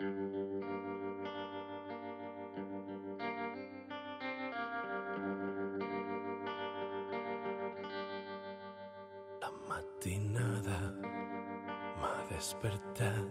La 0.00 0.06
matinada 9.68 10.94
m'ha 11.98 12.14
despertat. 12.30 13.26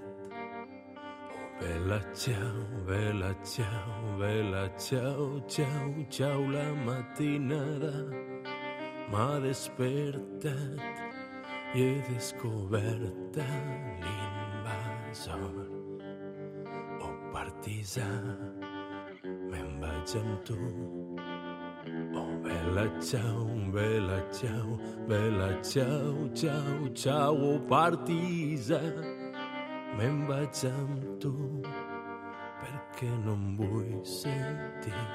Oh, 1.31 1.47
vela, 1.61 2.01
ciao, 2.13 2.59
vela, 2.85 3.33
ciao, 3.45 4.17
vela, 4.17 4.67
ciao, 4.77 5.39
ciao, 5.47 6.05
ciao, 6.09 6.51
la 6.51 6.73
matinada 6.73 7.93
m'ha 9.09 9.39
despertat 9.39 10.83
i 11.75 11.79
he 11.79 12.01
descobert 12.11 13.37
l'invasor. 14.03 15.66
Partisà, 17.87 18.03
me'n 19.47 19.79
vaig 19.79 20.13
amb 20.19 20.41
tu. 20.43 20.57
Oh, 22.19 22.33
bella 22.43 22.83
ciao, 22.99 23.45
bella 23.71 24.19
ciao, 24.29 24.77
bella 25.07 25.47
ciao, 25.63 26.27
ciao, 26.33 26.91
ciao, 26.93 27.31
oh, 27.31 27.59
partisa. 27.69 28.81
Me'n 29.95 30.27
vaig 30.27 30.65
amb 30.67 31.15
tu 31.23 31.31
perquè 32.59 33.07
no 33.23 33.37
em 33.39 33.55
vull 33.55 34.03
sentir 34.03 35.07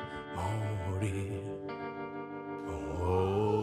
morir. 0.89 1.45
Oh, 2.73 3.05
oh, 3.05 3.62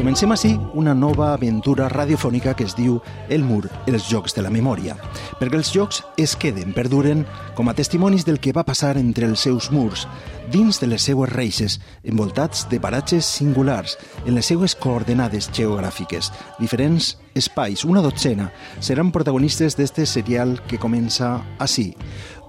comencem 0.00 0.32
així 0.32 0.54
una 0.80 0.94
nova 0.96 1.34
aventura 1.34 1.84
radiofònica 1.92 2.54
que 2.56 2.64
es 2.64 2.72
diu 2.72 2.94
El 3.28 3.42
mur, 3.44 3.66
els 3.90 4.06
jocs 4.08 4.32
de 4.32 4.40
la 4.40 4.52
memòria, 4.52 4.94
perquè 5.36 5.58
els 5.58 5.68
jocs 5.74 5.98
es 6.16 6.32
queden, 6.40 6.72
perduren, 6.72 7.26
com 7.58 7.68
a 7.68 7.74
testimonis 7.76 8.24
del 8.24 8.40
que 8.40 8.54
va 8.56 8.64
passar 8.64 8.94
entre 8.96 9.28
els 9.28 9.44
seus 9.44 9.68
murs, 9.70 10.06
dins 10.48 10.80
de 10.80 10.88
les 10.88 11.04
seues 11.04 11.28
reixes, 11.28 11.76
envoltats 12.00 12.64
de 12.70 12.80
paratges 12.80 13.28
singulars, 13.28 13.98
en 14.24 14.38
les 14.38 14.48
seues 14.48 14.72
coordenades 14.72 15.50
geogràfiques. 15.52 16.32
Diferents 16.62 17.18
espais, 17.36 17.84
una 17.84 18.00
dotzena, 18.00 18.48
seran 18.80 19.12
protagonistes 19.12 19.76
d'este 19.76 20.08
serial 20.08 20.56
que 20.70 20.80
comença 20.80 21.34
així. 21.58 21.90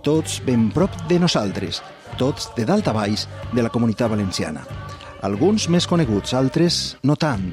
Tots 0.07 0.39
ben 0.47 0.69
prop 0.71 0.95
de 1.11 1.19
nosaltres, 1.19 1.83
tots 2.15 2.47
de 2.55 2.63
dalt 2.63 2.87
a 2.87 2.95
baix 2.95 3.27
de 3.51 3.67
la 3.67 3.75
comunitat 3.75 4.15
valenciana. 4.15 4.63
Alguns 5.21 5.67
més 5.69 5.85
coneguts, 5.85 6.33
altres 6.33 6.97
no 7.05 7.13
tant. 7.13 7.51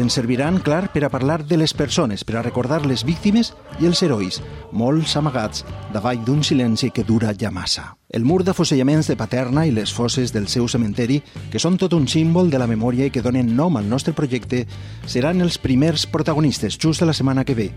Ens 0.00 0.16
serviran, 0.16 0.56
clar, 0.64 0.88
per 0.90 1.04
a 1.04 1.10
parlar 1.12 1.42
de 1.44 1.58
les 1.60 1.74
persones, 1.76 2.24
per 2.24 2.38
a 2.38 2.42
recordar 2.42 2.80
les 2.88 3.04
víctimes 3.04 3.52
i 3.78 3.86
els 3.86 4.00
herois, 4.02 4.40
molts 4.72 5.12
amagats 5.20 5.62
davall 5.92 6.24
d'un 6.24 6.40
silenci 6.42 6.88
que 6.90 7.04
dura 7.04 7.34
ja 7.38 7.52
massa. 7.54 7.92
El 8.08 8.24
mur 8.24 8.40
d'afusellaments 8.42 9.06
de 9.10 9.18
Paterna 9.20 9.66
i 9.68 9.74
les 9.74 9.92
fosses 9.92 10.32
del 10.32 10.48
seu 10.48 10.66
cementeri, 10.66 11.20
que 11.52 11.60
són 11.62 11.76
tot 11.78 11.92
un 11.92 12.08
símbol 12.08 12.50
de 12.50 12.58
la 12.58 12.70
memòria 12.70 13.06
i 13.06 13.12
que 13.12 13.22
donen 13.22 13.52
nom 13.54 13.76
al 13.76 13.86
nostre 13.90 14.16
projecte, 14.16 14.64
seran 15.06 15.44
els 15.44 15.60
primers 15.60 16.08
protagonistes 16.10 16.80
just 16.80 17.04
la 17.04 17.14
setmana 17.14 17.44
que 17.44 17.54
ve, 17.54 17.68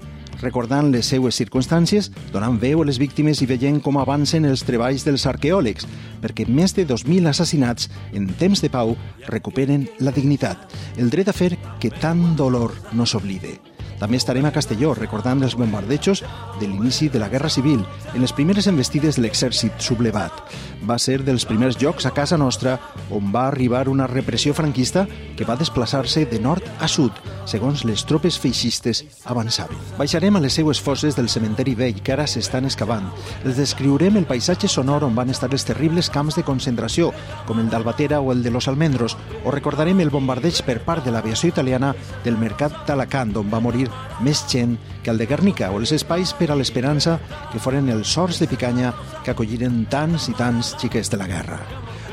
recordant 0.42 0.92
les 0.94 1.06
seues 1.06 1.36
circumstàncies, 1.36 2.12
donant 2.34 2.60
veu 2.62 2.82
a 2.82 2.88
les 2.88 3.00
víctimes 3.02 3.42
i 3.42 3.50
veient 3.50 3.82
com 3.84 4.00
avancen 4.00 4.46
els 4.48 4.66
treballs 4.68 5.06
dels 5.08 5.28
arqueòlegs, 5.30 5.88
perquè 6.24 6.48
més 6.50 6.76
de 6.78 6.88
2.000 6.88 7.30
assassinats 7.30 7.90
en 8.14 8.28
temps 8.40 8.62
de 8.64 8.72
pau 8.74 8.96
recuperen 9.28 9.88
la 10.00 10.16
dignitat, 10.16 10.70
el 10.98 11.10
dret 11.14 11.30
a 11.30 11.36
fer 11.36 11.56
que 11.82 11.94
tant 12.02 12.36
dolor 12.40 12.76
no 12.94 13.06
s'oblide. 13.06 13.67
També 14.00 14.18
estarem 14.18 14.46
a 14.46 14.54
Castelló 14.54 14.94
recordant 14.94 15.42
els 15.44 15.56
bombardejos 15.58 16.24
de 16.60 16.68
l'inici 16.68 17.10
de 17.10 17.20
la 17.20 17.30
Guerra 17.30 17.50
Civil 17.50 17.82
en 18.14 18.22
les 18.22 18.34
primeres 18.34 18.68
investides 18.70 19.18
de 19.18 19.24
l'exèrcit 19.26 19.74
sublevat. 19.82 20.44
Va 20.88 21.00
ser 21.02 21.24
dels 21.26 21.46
primers 21.50 21.80
llocs 21.82 22.06
a 22.06 22.14
casa 22.14 22.38
nostra 22.38 22.78
on 23.10 23.32
va 23.34 23.48
arribar 23.48 23.88
una 23.90 24.08
repressió 24.08 24.54
franquista 24.54 25.08
que 25.36 25.46
va 25.46 25.58
desplaçar-se 25.58 26.26
de 26.30 26.40
nord 26.40 26.66
a 26.80 26.88
sud, 26.88 27.12
segons 27.50 27.84
les 27.88 28.04
tropes 28.06 28.38
feixistes 28.38 29.04
avançaven. 29.26 29.78
Baixarem 29.98 30.36
a 30.38 30.44
les 30.44 30.54
seues 30.60 30.82
fosses 30.84 31.16
del 31.18 31.30
cementeri 31.30 31.74
vell 31.80 32.02
que 32.04 32.14
ara 32.14 32.28
s'estan 32.28 32.70
excavant. 32.70 33.10
Els 33.44 33.58
descriurem 33.58 34.20
el 34.20 34.30
paisatge 34.30 34.70
sonor 34.70 35.08
on 35.08 35.16
van 35.18 35.34
estar 35.34 35.50
els 35.52 35.66
terribles 35.66 36.12
camps 36.14 36.38
de 36.38 36.46
concentració, 36.46 37.12
com 37.48 37.62
el 37.64 37.72
d'Albatera 37.72 38.22
o 38.22 38.32
el 38.32 38.44
de 38.44 38.52
Los 38.52 38.68
Almendros, 38.68 39.18
o 39.44 39.52
recordarem 39.52 40.00
el 40.04 40.14
bombardeig 40.14 40.62
per 40.68 40.80
part 40.86 41.06
de 41.06 41.16
l'aviació 41.16 41.50
italiana 41.50 41.94
del 42.24 42.38
mercat 42.38 42.84
d'Alacant, 42.86 43.36
on 43.42 43.50
va 43.50 43.64
morir 43.64 43.87
més 44.24 44.44
gent 44.50 44.78
que 45.04 45.12
el 45.12 45.18
de 45.22 45.28
Guernica 45.30 45.72
o 45.72 45.82
els 45.82 45.94
espais 45.96 46.34
per 46.38 46.52
a 46.52 46.58
l'esperança 46.60 47.18
que 47.52 47.62
foren 47.64 47.90
els 47.94 48.14
sorts 48.14 48.42
de 48.42 48.48
picanya 48.48 48.94
que 49.24 49.32
acolliren 49.34 49.86
tants 49.92 50.30
i 50.32 50.38
tants 50.38 50.76
xiquets 50.82 51.12
de 51.14 51.22
la 51.22 51.30
guerra. 51.30 51.62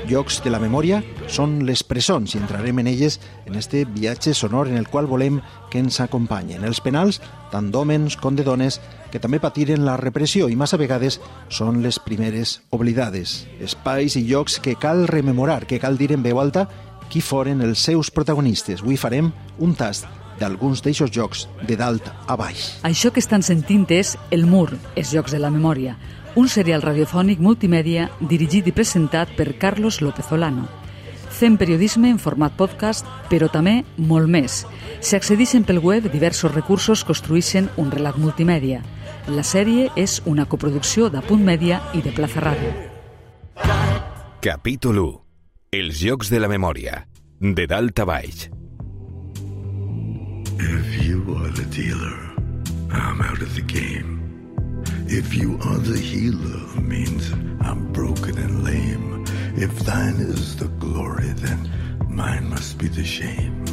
Llocs 0.04 0.42
de 0.44 0.50
la 0.52 0.60
memòria 0.60 0.98
són 1.32 1.62
les 1.64 1.80
presons 1.86 2.34
i 2.34 2.38
entrarem 2.38 2.82
en 2.82 2.88
elles 2.90 3.16
en 3.46 3.56
este 3.56 3.84
viatge 3.88 4.34
sonor 4.36 4.68
en 4.68 4.76
el 4.76 4.88
qual 4.88 5.06
volem 5.08 5.38
que 5.72 5.80
ens 5.80 6.00
acompanyen. 6.04 6.64
Els 6.64 6.82
penals, 6.84 7.22
tant 7.52 7.70
d'hòmens 7.72 8.18
com 8.20 8.36
de 8.36 8.44
dones, 8.44 8.80
que 9.10 9.20
també 9.22 9.40
patiren 9.40 9.86
la 9.86 9.96
repressió 9.96 10.50
i 10.50 10.58
massa 10.60 10.76
vegades 10.80 11.20
són 11.48 11.80
les 11.82 11.98
primeres 12.04 12.58
oblidades. 12.70 13.44
Espais 13.64 14.18
i 14.20 14.26
llocs 14.28 14.58
que 14.60 14.76
cal 14.76 15.06
rememorar, 15.08 15.64
que 15.64 15.80
cal 15.80 15.96
dir 15.96 16.12
en 16.12 16.26
veu 16.26 16.42
alta 16.42 16.68
qui 17.08 17.24
foren 17.24 17.64
els 17.64 17.80
seus 17.80 18.10
protagonistes. 18.12 18.84
Avui 18.84 19.00
farem 19.00 19.32
un 19.58 19.72
tast 19.78 20.04
d'alguns 20.40 20.82
d'eixos 20.82 21.10
jocs 21.10 21.46
de 21.66 21.76
dalt 21.76 22.08
a 22.26 22.36
baix. 22.36 22.78
Això 22.82 23.12
que 23.12 23.22
estan 23.22 23.42
sentint 23.42 23.86
és 23.94 24.16
El 24.30 24.46
Mur, 24.46 24.70
els 24.96 25.12
Jocs 25.14 25.32
de 25.32 25.40
la 25.42 25.50
Memòria, 25.50 25.96
un 26.34 26.48
serial 26.48 26.82
radiofònic 26.82 27.38
multimèdia 27.38 28.08
dirigit 28.20 28.66
i 28.66 28.74
presentat 28.74 29.30
per 29.36 29.54
Carlos 29.58 30.00
López 30.02 30.32
Olano. 30.34 30.66
Fem 31.34 31.56
periodisme 31.58 32.10
en 32.10 32.18
format 32.22 32.54
podcast, 32.54 33.06
però 33.30 33.48
també 33.50 33.80
molt 33.98 34.30
més. 34.30 34.62
Si 35.00 35.16
accedixen 35.16 35.64
pel 35.66 35.80
web, 35.82 36.06
diversos 36.12 36.54
recursos 36.54 37.02
construïxen 37.06 37.70
un 37.76 37.90
relat 37.90 38.18
multimèdia. 38.22 38.82
La 39.34 39.42
sèrie 39.42 39.88
és 39.96 40.20
una 40.30 40.46
coproducció 40.46 41.10
de 41.10 41.22
Punt 41.26 41.42
Mèdia 41.42 41.80
i 41.94 42.02
de 42.06 42.14
Plaza 42.14 42.44
Ràdio. 42.44 42.74
Capítol 44.44 45.00
1. 45.02 45.14
Els 45.74 46.02
Jocs 46.04 46.30
de 46.30 46.38
la 46.38 46.50
Memòria. 46.50 47.02
De 47.40 47.66
dalt 47.66 47.98
a 47.98 48.06
baix. 48.06 48.46
If 50.58 51.04
you 51.04 51.22
are 51.36 51.48
the 51.48 51.66
dealer, 51.70 52.16
I'm 52.92 53.20
out 53.20 53.42
of 53.42 53.54
the 53.54 53.62
game. 53.62 54.20
If 55.08 55.34
you 55.34 55.58
are 55.62 55.78
the 55.78 55.98
healer, 55.98 56.80
means 56.80 57.32
I'm 57.60 57.92
broken 57.92 58.38
and 58.38 58.64
lame. 58.64 59.24
If 59.56 59.78
thine 59.80 60.16
is 60.16 60.56
the 60.56 60.68
glory, 60.78 61.28
then 61.44 61.70
mine 62.08 62.48
must 62.50 62.78
be 62.78 62.88
the 62.88 63.04
shame. 63.04 63.64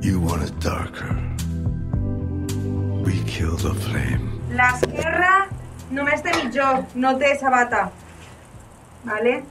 You 0.00 0.20
want 0.20 0.42
it 0.42 0.58
darker. 0.60 1.12
We 3.04 3.22
kill 3.24 3.56
the 3.56 3.74
flame. 3.74 4.40
L'esquerra 4.50 5.48
només 5.90 6.22
té 6.22 6.32
mitjó, 6.38 6.86
no 6.94 7.16
té 7.18 7.34
sabata. 7.40 7.90
Vale? 9.04 9.42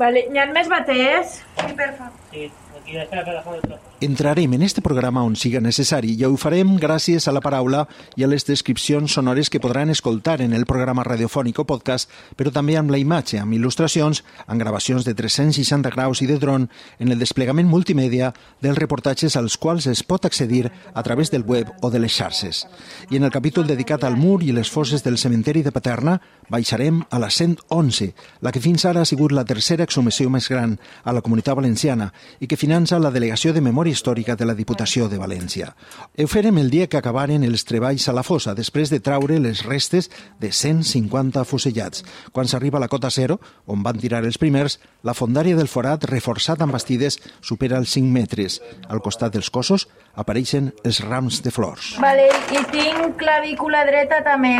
Vale, 0.00 0.26
n'hi 0.32 0.40
ha 0.40 0.48
més 0.52 0.68
baters? 0.72 1.38
Sí, 1.60 1.72
perfa. 1.76 2.10
Sí, 2.32 2.48
y 2.86 2.96
está 2.96 3.16
la 3.16 3.24
plataforma 3.24 3.60
de. 3.60 3.91
Entrarem 4.02 4.52
en 4.54 4.62
este 4.62 4.82
programa 4.82 5.22
on 5.22 5.36
siga 5.38 5.60
necessari 5.62 6.16
i 6.18 6.24
ho 6.26 6.32
farem 6.34 6.72
gràcies 6.82 7.28
a 7.30 7.32
la 7.32 7.38
paraula 7.38 7.84
i 8.18 8.24
a 8.24 8.26
les 8.26 8.42
descripcions 8.42 9.12
sonores 9.14 9.46
que 9.46 9.60
podran 9.62 9.92
escoltar 9.94 10.40
en 10.42 10.56
el 10.58 10.64
programa 10.66 11.04
radiofònic 11.06 11.60
o 11.62 11.64
podcast, 11.64 12.10
però 12.34 12.50
també 12.50 12.74
amb 12.74 12.90
la 12.90 12.98
imatge, 12.98 13.38
amb 13.38 13.54
il·lustracions, 13.54 14.24
amb 14.48 14.58
gravacions 14.58 15.06
de 15.06 15.14
360 15.14 15.92
graus 15.94 16.18
i 16.18 16.26
de 16.26 16.40
dron, 16.42 16.64
en 16.98 17.14
el 17.14 17.22
desplegament 17.22 17.70
multimèdia 17.70 18.32
dels 18.58 18.80
reportatges 18.80 19.36
als 19.38 19.54
quals 19.54 19.86
es 19.86 20.02
pot 20.02 20.26
accedir 20.26 20.72
a 20.92 21.06
través 21.06 21.30
del 21.30 21.46
web 21.46 21.70
o 21.80 21.92
de 21.94 22.02
les 22.02 22.10
xarxes. 22.10 22.66
I 23.08 23.22
en 23.22 23.30
el 23.30 23.30
capítol 23.30 23.70
dedicat 23.70 24.02
al 24.02 24.18
mur 24.18 24.42
i 24.42 24.50
les 24.50 24.66
fosses 24.66 25.06
del 25.06 25.14
cementeri 25.14 25.62
de 25.62 25.70
Paterna 25.70 26.16
baixarem 26.50 27.04
a 27.08 27.22
la 27.22 27.30
111, 27.30 28.10
la 28.40 28.50
que 28.50 28.66
fins 28.66 28.82
ara 28.82 29.06
ha 29.06 29.06
sigut 29.06 29.30
la 29.30 29.46
tercera 29.46 29.86
exhumació 29.86 30.26
més 30.26 30.50
gran 30.50 30.74
a 31.04 31.14
la 31.14 31.22
comunitat 31.22 31.54
valenciana 31.54 32.10
i 32.40 32.50
que 32.50 32.58
finança 32.58 32.98
la 32.98 33.14
Delegació 33.14 33.54
de 33.54 33.62
Memòria 33.62 33.91
Històrica 33.92 34.36
de 34.36 34.46
la 34.48 34.56
Diputació 34.58 35.08
de 35.08 35.18
València. 35.20 35.72
Ho 36.18 36.26
farem 36.30 36.58
el 36.58 36.70
dia 36.72 36.88
que 36.90 36.98
acabaren 36.98 37.44
els 37.46 37.66
treballs 37.68 38.08
a 38.08 38.14
la 38.16 38.24
fossa, 38.26 38.56
després 38.58 38.90
de 38.90 39.00
traure 39.00 39.38
les 39.40 39.62
restes 39.66 40.10
de 40.40 40.50
150 40.52 41.44
fusellats. 41.48 42.04
Quan 42.32 42.48
s'arriba 42.50 42.80
a 42.80 42.84
la 42.84 42.90
cota 42.92 43.10
zero, 43.10 43.38
on 43.66 43.84
van 43.86 44.00
tirar 44.02 44.24
els 44.24 44.40
primers, 44.40 44.78
la 45.06 45.14
fondària 45.14 45.58
del 45.58 45.70
forat, 45.70 46.08
reforçat 46.10 46.62
amb 46.62 46.74
bastides, 46.74 47.20
supera 47.40 47.78
els 47.78 47.94
5 47.94 48.10
metres. 48.12 48.60
Al 48.88 49.04
costat 49.04 49.36
dels 49.36 49.50
cossos 49.50 49.88
apareixen 50.18 50.72
els 50.84 51.02
rams 51.04 51.42
de 51.44 51.52
flors. 51.54 51.94
Vale, 52.02 52.28
i 52.52 52.64
tinc 52.72 53.18
clavícula 53.20 53.84
dreta 53.88 54.22
també. 54.26 54.56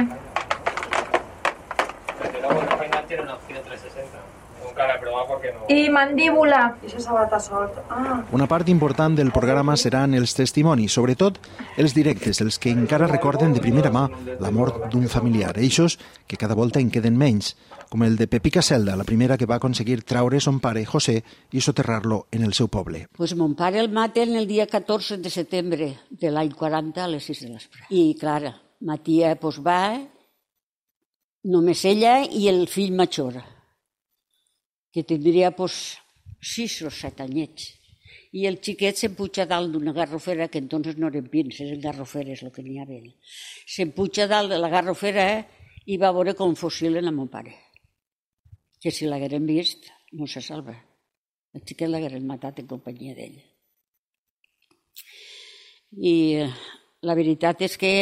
Porque 2.18 2.38
luego 2.40 2.60
el 2.60 3.06
tiene 3.08 3.22
una 3.24 3.34
opción 3.34 3.60
360. 3.64 4.11
Nunca 4.72 4.86
la 4.86 4.94
he 4.94 4.98
probado 5.00 5.26
porque 5.28 5.52
no... 5.52 5.66
I 5.68 5.90
mandíbula. 5.92 6.78
I 6.80 6.88
això 6.88 7.00
sabata 7.04 7.36
sort. 7.44 7.76
Ah. 7.92 8.22
Una 8.32 8.46
part 8.48 8.70
important 8.72 9.18
del 9.18 9.28
programa 9.30 9.74
seran 9.76 10.16
els 10.16 10.32
testimonis, 10.32 10.94
sobretot 10.96 11.36
els 11.76 11.92
directes, 11.92 12.40
els 12.40 12.56
que 12.58 12.72
encara 12.72 13.10
recorden 13.10 13.52
de 13.52 13.60
primera 13.60 13.92
mà 13.92 14.06
la 14.40 14.50
mort 14.50 14.86
d'un 14.94 15.04
familiar, 15.12 15.52
eixos 15.60 15.98
que 16.26 16.40
cada 16.40 16.56
volta 16.56 16.80
en 16.80 16.88
queden 16.88 17.20
menys, 17.20 17.52
com 17.92 18.06
el 18.06 18.16
de 18.16 18.30
Pepica 18.32 18.64
Celda, 18.64 18.96
la 18.96 19.04
primera 19.04 19.36
que 19.36 19.44
va 19.44 19.60
aconseguir 19.60 20.00
traure 20.08 20.40
son 20.40 20.62
pare, 20.64 20.86
José, 20.88 21.18
i 21.52 21.60
soterrar-lo 21.60 22.22
en 22.32 22.48
el 22.48 22.56
seu 22.56 22.72
poble. 22.72 23.04
Pues 23.12 23.36
mon 23.36 23.52
pare 23.54 23.84
el 23.84 23.92
maten 23.92 24.36
el 24.40 24.48
dia 24.48 24.66
14 24.66 25.20
de 25.20 25.28
setembre 25.28 25.92
de 26.08 26.32
l'any 26.32 26.56
40 26.56 27.04
a 27.04 27.12
les 27.12 27.28
6 27.28 27.44
de 27.44 27.52
l'espre. 27.52 27.84
I, 27.92 28.14
clar, 28.16 28.56
ma 28.80 28.96
tia 29.04 29.36
pues, 29.36 29.60
va, 29.60 30.00
només 31.44 31.84
ella 31.84 32.22
i 32.24 32.48
el 32.48 32.64
fill 32.72 32.96
major, 32.96 33.42
que 34.92 35.02
tindria 35.02 35.50
pues, 35.56 35.96
6 36.40 36.82
o 36.88 36.90
7 36.90 37.24
anyets. 37.24 37.70
I 38.32 38.46
el 38.48 38.58
xiquet 38.64 38.96
s'empuja 38.96 39.44
dalt 39.48 39.72
d'una 39.72 39.92
garrofera, 39.92 40.48
que 40.48 40.60
entonces 40.60 40.96
no 40.96 41.08
eren 41.12 41.28
pinces, 41.32 41.66
eren 41.66 41.80
garroferes 41.80 42.42
el 42.42 42.52
que 42.52 42.64
n'hi 42.64 42.78
havia. 42.80 43.12
S'empuja 43.68 44.26
dalt 44.28 44.52
de 44.52 44.60
la 44.60 44.70
garrofera 44.72 45.26
i 45.84 45.98
va 46.00 46.12
veure 46.16 46.34
com 46.38 46.54
fusilen 46.56 47.08
a 47.08 47.12
mon 47.12 47.28
pare. 47.28 47.52
Que 48.80 48.90
si 48.90 49.08
l'hagueren 49.08 49.44
vist, 49.46 49.90
no 50.16 50.26
se 50.26 50.40
salva. 50.40 50.74
El 51.52 51.64
xiquet 51.68 51.90
l'hagueren 51.90 52.24
matat 52.26 52.62
en 52.62 52.68
companyia 52.68 53.14
d'ell. 53.16 53.36
I 56.00 56.14
eh, 56.40 56.48
la 57.04 57.16
veritat 57.18 57.60
és 57.68 57.76
que 57.76 57.92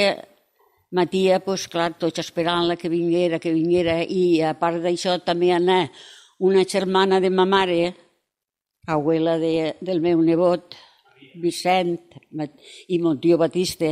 ma 0.95 1.07
tia, 1.11 1.41
clar, 1.43 1.91
tots 1.99 2.23
esperant-la 2.23 2.77
que 2.79 2.91
vinguera, 2.91 3.39
que 3.43 3.53
vinguera, 3.55 4.01
i 4.03 4.43
a 4.43 4.55
part 4.59 4.79
d'això 4.83 5.19
també 5.27 5.51
anar 5.55 5.89
una 6.41 6.65
germana 6.65 7.21
de 7.21 7.31
ma 7.31 7.45
mare, 7.45 7.95
abuela 8.87 9.37
de, 9.39 9.77
del 9.81 10.01
meu 10.01 10.23
nebot, 10.25 10.75
Vicent, 11.37 11.99
i 12.89 12.99
mon 12.99 13.21
tio 13.21 13.37
Batista, 13.39 13.91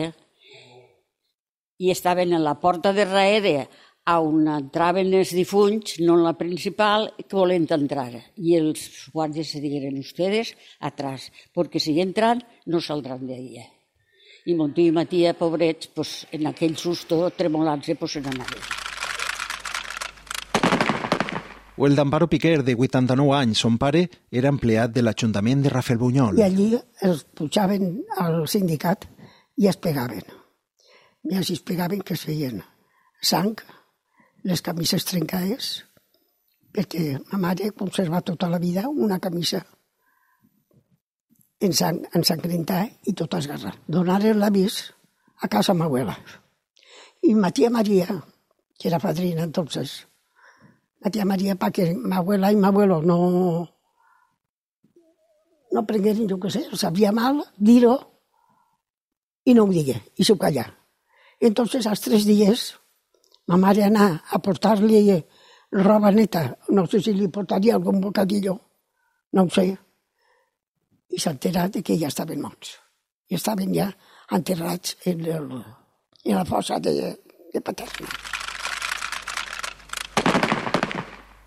i 1.79 1.93
estaven 1.93 2.33
a 2.35 2.41
la 2.43 2.57
porta 2.59 2.95
de 2.97 3.05
darrere 3.05 3.69
on 4.09 4.49
entraven 4.49 5.13
els 5.13 5.35
difunts, 5.37 5.99
no 6.01 6.17
en 6.17 6.25
la 6.25 6.33
principal, 6.41 7.11
que 7.21 7.37
volent 7.37 7.69
entrar. 7.77 8.09
I 8.41 8.57
els 8.57 8.89
guàrdies 9.13 9.53
se 9.53 9.61
digueren, 9.61 10.01
ustedes 10.01 10.55
atrás, 10.81 11.29
perquè 11.53 11.77
si 11.77 11.99
entran 12.01 12.41
no 12.67 12.81
saldran 12.81 13.27
de 13.29 13.37
ahí. 13.37 13.65
I 14.49 14.57
mon 14.57 14.73
tio 14.73 14.89
i 14.89 14.97
ma 14.97 15.05
tia, 15.05 15.37
pobrets, 15.37 15.93
pues, 15.93 16.25
en 16.33 16.49
aquell 16.49 16.81
susto, 16.81 17.27
tremolants-se, 17.37 18.01
pues, 18.01 18.17
se 18.17 18.25
n'anaven. 18.25 18.88
O 21.79 21.87
el 21.87 21.95
d'Amparo 21.95 22.27
Piquer, 22.27 22.65
de 22.67 22.75
89 22.75 23.37
anys, 23.39 23.61
son 23.63 23.77
pare 23.79 24.09
era 24.35 24.51
empleat 24.51 24.91
de 24.91 25.03
l'Ajuntament 25.05 25.61
de 25.63 25.71
Rafelbunyol. 25.71 26.41
I 26.41 26.43
allí 26.43 26.73
els 27.07 27.23
pujaven 27.39 28.01
al 28.19 28.41
sindicat 28.51 29.07
i 29.63 29.69
es 29.71 29.79
pegaven. 29.79 30.27
I 31.31 31.39
es 31.39 31.63
pegaven 31.63 32.03
que 32.03 32.19
es 32.19 32.25
feien 32.27 32.65
sang, 33.23 33.55
les 34.43 34.63
camises 34.63 35.07
trencades, 35.07 35.71
perquè 36.75 37.21
ma 37.31 37.39
mare 37.47 37.71
conserva 37.79 38.25
tota 38.27 38.51
la 38.51 38.59
vida 38.59 38.89
una 38.89 39.21
camisa 39.23 39.63
en 41.61 41.73
sang, 41.75 42.03
ensangrentada 42.11 42.91
i 43.07 43.15
tota 43.15 43.39
esgarrada. 43.39 43.79
Donaren 43.87 44.43
l'avís 44.43 44.83
a 45.43 45.47
casa 45.47 45.79
ma 45.79 45.87
abuela. 45.87 46.19
I 47.23 47.35
ma 47.39 47.55
tia 47.55 47.71
Maria, 47.71 48.19
que 48.79 48.89
era 48.89 48.99
padrina 48.99 49.47
entonces, 49.47 50.08
la 51.01 51.11
tía 51.11 51.25
María 51.25 51.55
para 51.55 51.73
que 51.73 51.95
mi 51.95 52.15
abuela 52.15 52.53
y 52.53 52.57
mi 52.57 52.67
abuelo 52.67 53.03
no, 53.03 53.79
no 55.71 55.87
prengueren, 55.87 56.29
jo 56.29 56.39
què 56.41 56.51
sé, 56.51 56.65
sabia 56.77 57.13
mal 57.13 57.43
dir-ho 57.57 57.97
i 59.45 59.55
no 59.55 59.65
ho 59.65 59.73
digué, 59.73 59.97
i 60.17 60.25
s'ho 60.25 60.37
callà. 60.37 60.67
Entonces, 61.41 61.87
als 61.87 62.03
tres 62.05 62.27
dies, 62.27 62.73
ma 63.49 63.57
mare 63.57 63.85
anà 63.87 64.09
a 64.29 64.41
portar-li 64.43 65.23
roba 65.71 66.11
neta, 66.11 66.59
no 66.75 66.87
sé 66.87 67.01
si 67.01 67.15
li 67.15 67.29
portaria 67.29 67.77
algun 67.77 68.01
bocadillo, 68.01 68.57
no 69.33 69.45
ho 69.45 69.53
sé, 69.53 69.69
i 71.09 71.21
s'ha 71.21 71.33
enterat 71.37 71.81
que 71.85 71.97
ja 72.01 72.11
estaven 72.13 72.43
morts. 72.43 72.77
I 73.29 73.37
estaven 73.37 73.75
ja 73.77 73.91
enterrats 74.33 74.97
en, 75.05 75.25
el, 75.25 75.49
en 76.25 76.37
la 76.37 76.45
fossa 76.49 76.81
de, 76.81 77.15
de 77.53 77.61
Paterna. 77.61 78.38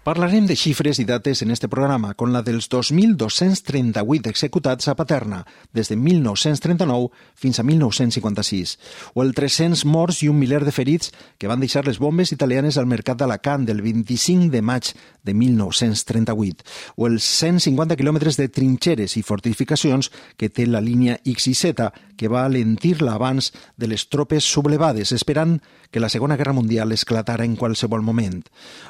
Parlarem 0.01 0.47
de 0.49 0.55
xifres 0.57 0.97
i 0.97 1.03
dates 1.05 1.43
en 1.43 1.51
este 1.51 1.67
programa, 1.69 2.15
con 2.15 2.33
la 2.33 2.41
dels 2.41 2.65
2.238 2.73 4.31
executats 4.31 4.87
a 4.89 4.95
Paterna, 4.97 5.43
des 5.77 5.91
de 5.93 5.95
1939 5.95 7.11
fins 7.37 7.59
a 7.59 7.63
1956, 7.63 8.79
o 9.13 9.21
el 9.21 9.35
300 9.37 9.85
morts 9.85 10.23
i 10.25 10.29
un 10.31 10.39
miler 10.41 10.63
de 10.65 10.73
ferits 10.73 11.13
que 11.37 11.45
van 11.45 11.61
deixar 11.61 11.85
les 11.85 11.99
bombes 12.01 12.33
italianes 12.33 12.79
al 12.81 12.89
mercat 12.89 13.21
d'Alacant 13.21 13.67
del 13.69 13.83
25 13.85 14.49
de 14.49 14.63
maig 14.65 14.89
de 15.21 15.35
1938, 15.37 16.65
o 16.97 17.05
els 17.05 17.21
150 17.21 17.93
quilòmetres 17.93 18.41
de 18.41 18.49
trinxeres 18.49 19.13
i 19.21 19.21
fortificacions 19.21 20.09
que 20.33 20.49
té 20.49 20.65
la 20.65 20.81
línia 20.81 21.19
X 21.21 21.45
i 21.45 21.53
Z, 21.53 21.91
que 22.17 22.29
va 22.29 22.45
alentir 22.45 23.03
l'abans 23.05 23.51
de 23.77 23.87
les 23.89 24.07
tropes 24.09 24.49
sublevades, 24.49 25.13
esperant 25.13 25.59
que 25.91 25.99
la 25.99 26.09
Segona 26.09 26.37
Guerra 26.37 26.53
Mundial 26.53 26.91
esclatara 26.91 27.45
en 27.45 27.55
qualsevol 27.55 28.01
moment, 28.01 28.41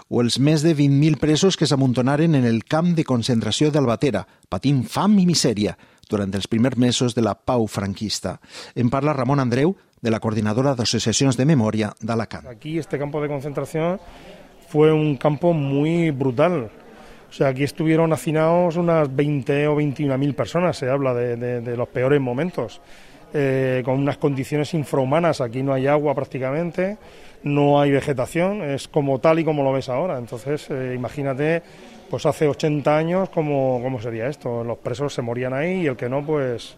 o 0.07 0.23
els 0.23 0.39
més 0.39 0.63
de 0.63 0.73
20.000 1.01 1.17
presos 1.17 1.57
que 1.57 1.65
s'amuntonaren 1.65 2.35
en 2.37 2.43
el 2.45 2.59
camp 2.69 2.91
de 2.93 3.01
concentració 3.01 3.71
d'Albatera, 3.73 4.21
patint 4.53 4.83
fam 4.85 5.15
i 5.17 5.23
misèria 5.25 5.73
durant 6.05 6.29
els 6.37 6.45
primers 6.45 6.77
mesos 6.77 7.15
de 7.17 7.23
la 7.25 7.33
pau 7.33 7.65
franquista. 7.65 8.35
En 8.77 8.91
parla 8.93 9.15
Ramon 9.17 9.41
Andreu, 9.41 9.73
de 9.97 10.11
la 10.13 10.19
Coordinadora 10.19 10.75
de 10.75 10.85
Asociacions 10.85 11.39
de 11.39 11.47
Memòria 11.49 11.89
d'Alacant. 12.01 12.45
Aquí 12.45 12.77
este 12.77 12.99
campo 12.99 13.19
de 13.19 13.29
concentración 13.29 13.99
fue 14.69 14.93
un 14.93 15.17
campo 15.17 15.53
muy 15.53 16.11
brutal. 16.11 16.69
O 17.29 17.33
sea, 17.33 17.47
aquí 17.47 17.63
estuvieron 17.63 18.13
hacinados 18.13 18.75
unas 18.75 19.09
20 19.15 19.69
o 19.69 19.75
21 19.77 20.17
mil 20.19 20.35
personas, 20.35 20.77
se 20.77 20.87
habla 20.87 21.15
de, 21.15 21.35
de, 21.35 21.61
de 21.61 21.77
los 21.77 21.87
peores 21.87 22.21
momentos. 22.21 22.79
Eh, 23.33 23.81
con 23.85 23.97
unas 23.97 24.17
condiciones 24.17 24.73
infrahumanas. 24.73 25.39
Aquí 25.39 25.63
no 25.63 25.73
hay 25.73 25.87
agua 25.87 26.13
prácticamente, 26.13 26.97
no 27.43 27.79
hay 27.79 27.89
vegetación, 27.89 28.61
es 28.61 28.89
como 28.89 29.19
tal 29.19 29.39
y 29.39 29.45
como 29.45 29.63
lo 29.63 29.71
ves 29.71 29.87
ahora. 29.87 30.17
Entonces, 30.17 30.69
eh, 30.69 30.93
imagínate, 30.95 31.63
pues 32.09 32.25
hace 32.25 32.49
80 32.49 32.97
años, 32.97 33.29
¿cómo, 33.29 33.79
¿cómo 33.81 34.01
sería 34.01 34.27
esto? 34.27 34.65
Los 34.65 34.79
presos 34.79 35.13
se 35.13 35.21
morían 35.21 35.53
ahí 35.53 35.83
y 35.83 35.87
el 35.87 35.95
que 35.95 36.09
no, 36.09 36.25
pues 36.25 36.75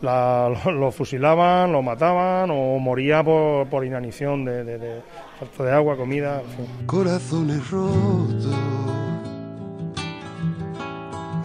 la, 0.00 0.48
lo, 0.66 0.92
fusilaban, 0.92 1.72
lo 1.72 1.82
mataban 1.82 2.50
o 2.52 2.78
moría 2.78 3.24
por, 3.24 3.66
por 3.66 3.84
inanición 3.84 4.44
de, 4.44 5.00
falta 5.40 5.64
de 5.64 5.72
agua, 5.72 5.96
comida. 5.96 6.40
En 6.40 6.66
fin. 6.66 6.86
Corazones 6.86 7.68
rotos 7.68 8.46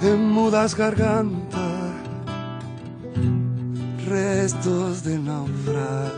en 0.03 0.29
mudas 0.29 0.75
gargantas 0.75 1.74
restos 4.05 5.03
de 5.03 5.17
naufragio 5.17 6.15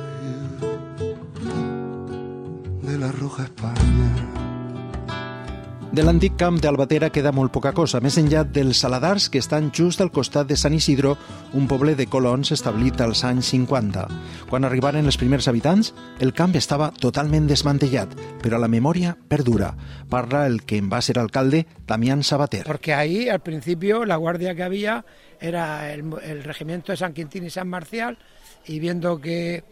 de 2.82 2.98
la 2.98 3.12
Roja 3.12 3.44
España. 3.44 4.47
De 5.98 6.04
l'antic 6.06 6.36
camp 6.38 6.60
d'Albatera 6.62 7.08
queda 7.10 7.32
molt 7.34 7.50
poca 7.50 7.72
cosa, 7.74 7.98
més 8.06 8.20
enllà 8.22 8.44
dels 8.54 8.78
saladars 8.84 9.24
que 9.34 9.40
estan 9.42 9.72
just 9.74 10.04
al 10.04 10.12
costat 10.14 10.46
de 10.46 10.54
Sant 10.62 10.76
Isidro, 10.78 11.16
un 11.58 11.66
poble 11.66 11.96
de 11.98 12.06
colons 12.06 12.52
establit 12.54 13.02
als 13.02 13.24
anys 13.26 13.50
50. 13.50 14.04
Quan 14.52 14.68
arribaren 14.70 15.10
els 15.10 15.18
primers 15.18 15.48
habitants, 15.50 15.90
el 16.22 16.36
camp 16.38 16.54
estava 16.62 16.92
totalment 17.02 17.50
desmantellat, 17.50 18.14
però 18.46 18.62
la 18.62 18.70
memòria 18.70 19.16
perdura. 19.18 19.72
Parla 20.14 20.46
el 20.46 20.62
que 20.70 20.78
en 20.78 20.94
va 20.94 21.02
ser 21.02 21.18
alcalde, 21.18 21.66
Damián 21.90 22.22
Sabater. 22.22 22.68
Porque 22.70 22.94
ahí, 22.94 23.28
al 23.28 23.42
principio, 23.42 24.06
la 24.06 24.22
guardia 24.22 24.54
que 24.54 24.70
había 24.70 25.04
era 25.42 25.92
el, 25.92 26.14
el 26.22 26.44
regimiento 26.44 26.92
de 26.92 26.98
San 26.98 27.14
Quintín 27.14 27.46
y 27.46 27.50
San 27.50 27.70
Marcial, 27.70 28.20
y 28.68 28.78
viendo 28.78 29.20
que 29.20 29.64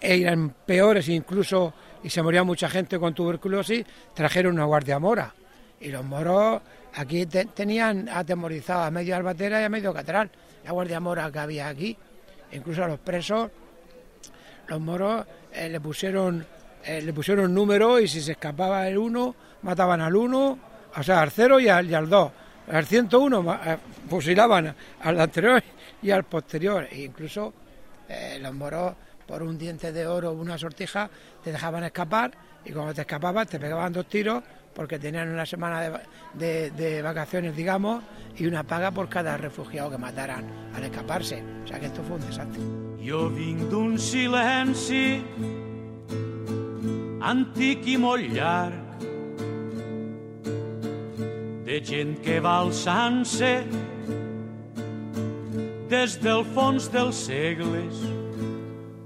eran 0.00 0.54
peores 0.64 1.10
incluso 1.10 1.74
y 2.02 2.08
se 2.08 2.22
moría 2.22 2.44
mucha 2.44 2.70
gente 2.70 2.98
con 2.98 3.12
tuberculosis, 3.12 3.84
trajeron 4.14 4.54
una 4.54 4.64
guardia 4.64 4.98
mora. 4.98 5.34
Y 5.80 5.88
los 5.88 6.04
moros 6.04 6.62
Aquí 6.96 7.26
tenían 7.26 8.08
atemorizado 8.08 8.84
a 8.84 8.90
medio 8.90 9.16
albatera 9.16 9.60
y 9.60 9.64
a 9.64 9.68
medio 9.68 9.92
catral, 9.92 10.30
la 10.64 10.72
guardia 10.72 10.98
mora 10.98 11.30
que 11.30 11.38
había 11.38 11.68
aquí. 11.68 11.94
Incluso 12.52 12.84
a 12.84 12.88
los 12.88 12.98
presos, 12.98 13.50
los 14.66 14.80
moros 14.80 15.26
eh, 15.52 15.68
le 15.68 15.78
pusieron 15.78 16.46
eh, 16.82 17.02
le 17.02 17.12
pusieron 17.12 17.52
número 17.52 18.00
y 18.00 18.08
si 18.08 18.22
se 18.22 18.32
escapaba 18.32 18.88
el 18.88 18.96
uno, 18.96 19.34
mataban 19.60 20.00
al 20.00 20.16
uno, 20.16 20.58
o 20.96 21.02
sea, 21.02 21.20
al 21.20 21.30
cero 21.30 21.60
y 21.60 21.68
al, 21.68 21.90
y 21.90 21.92
al 21.92 22.08
dos. 22.08 22.32
Al 22.72 22.86
101 22.86 23.60
eh, 23.66 23.76
fusilaban 24.08 24.74
al 25.02 25.20
anterior 25.20 25.62
y 26.00 26.10
al 26.10 26.24
posterior. 26.24 26.88
E 26.90 27.02
incluso 27.02 27.52
los 28.40 28.54
moros, 28.54 28.94
por 29.26 29.42
un 29.42 29.58
diente 29.58 29.92
de 29.92 30.06
oro 30.06 30.30
o 30.30 30.34
una 30.34 30.56
sortija, 30.56 31.10
te 31.44 31.52
dejaban 31.52 31.84
escapar 31.84 32.30
y 32.66 32.72
cuando 32.72 32.92
te 32.92 33.02
escapabas 33.02 33.48
te 33.48 33.60
pegaban 33.60 33.92
dos 33.92 34.06
tiros 34.06 34.42
porque 34.74 34.98
tenían 34.98 35.30
una 35.30 35.46
semana 35.46 36.02
de, 36.34 37.00
vacaciones, 37.02 37.56
digamos, 37.56 38.04
y 38.36 38.46
una 38.46 38.62
paga 38.62 38.90
por 38.90 39.08
cada 39.08 39.38
refugiado 39.38 39.90
que 39.90 39.96
mataran 39.96 40.44
al 40.74 40.84
escaparse. 40.84 41.42
O 41.64 41.66
sea 41.66 41.80
que 41.80 41.86
esto 41.86 42.02
fue 42.02 42.16
un 42.16 42.26
desastre. 42.26 42.60
Yo 43.00 43.30
vinc 43.30 43.70
d'un 43.70 43.96
silenci 43.96 45.22
antic 47.22 47.86
i 47.86 47.96
molt 48.02 48.28
llarg 48.34 48.74
de 51.64 51.80
gent 51.86 52.18
que 52.22 52.36
va 52.42 52.58
alçant-se 52.66 53.54
des 55.88 56.18
del 56.20 56.44
fons 56.52 56.90
dels 56.92 57.24
segles 57.30 58.25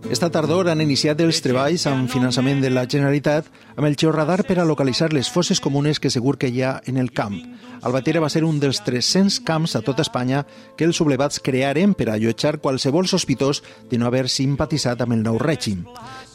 esta 0.08 0.30
tardor 0.32 0.70
han 0.70 0.80
iniciat 0.80 1.20
els 1.20 1.42
treballs 1.44 1.84
amb 1.90 2.08
finançament 2.10 2.62
de 2.62 2.70
la 2.72 2.86
Generalitat 2.88 3.50
amb 3.76 3.84
el 3.86 3.98
georradar 4.00 4.46
per 4.48 4.56
a 4.58 4.64
localitzar 4.64 5.10
les 5.12 5.28
fosses 5.28 5.60
comunes 5.60 6.00
que 6.00 6.10
segur 6.10 6.38
que 6.40 6.48
hi 6.48 6.62
ha 6.62 6.78
en 6.86 6.96
el 6.96 7.12
camp. 7.12 7.36
Albatera 7.82 8.22
va 8.24 8.30
ser 8.32 8.42
un 8.44 8.58
dels 8.60 8.80
300 8.86 9.40
camps 9.44 9.76
a 9.76 9.84
tota 9.84 10.02
Espanya 10.06 10.46
que 10.76 10.88
els 10.88 10.96
sublevats 10.96 11.42
crearen 11.44 11.92
per 11.94 12.08
allotjar 12.08 12.58
qualsevol 12.64 13.08
sospitós 13.08 13.62
de 13.90 14.00
no 14.00 14.08
haver 14.08 14.28
simpatitzat 14.28 15.04
amb 15.04 15.18
el 15.18 15.22
nou 15.26 15.38
règim. 15.38 15.84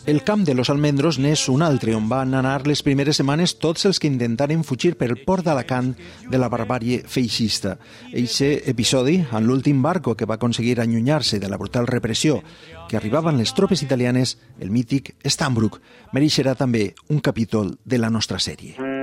El 0.05 0.23
camp 0.23 0.45
de 0.45 0.53
los 0.53 0.69
Almendros 0.69 1.17
n'és 1.17 1.47
un 1.49 1.63
altre, 1.65 1.95
on 1.97 2.05
van 2.05 2.35
anar 2.37 2.59
les 2.69 2.83
primeres 2.85 3.17
setmanes 3.17 3.55
tots 3.57 3.87
els 3.89 3.97
que 3.97 4.05
intentaren 4.05 4.61
fugir 4.61 4.93
pel 4.99 5.15
port 5.25 5.41
d'Alacant 5.47 5.95
de 6.29 6.37
la 6.37 6.49
barbàrie 6.53 7.01
feixista. 7.09 7.79
Eixe 8.13 8.51
episodi, 8.69 9.17
en 9.25 9.49
l'últim 9.49 9.81
barco 9.81 10.13
que 10.13 10.29
va 10.29 10.37
aconseguir 10.37 10.77
allunyar-se 10.79 11.39
de 11.41 11.49
la 11.49 11.57
brutal 11.57 11.89
repressió 11.89 12.43
que 12.87 12.97
arribaven 12.97 13.41
les 13.41 13.55
tropes 13.57 13.81
italianes, 13.81 14.37
el 14.59 14.69
mític 14.69 15.15
Stambrook, 15.25 15.81
mereixerà 16.13 16.53
també 16.53 16.91
un 17.09 17.19
capítol 17.19 17.79
de 17.83 17.97
la 17.97 18.13
nostra 18.13 18.37
sèrie. 18.37 18.94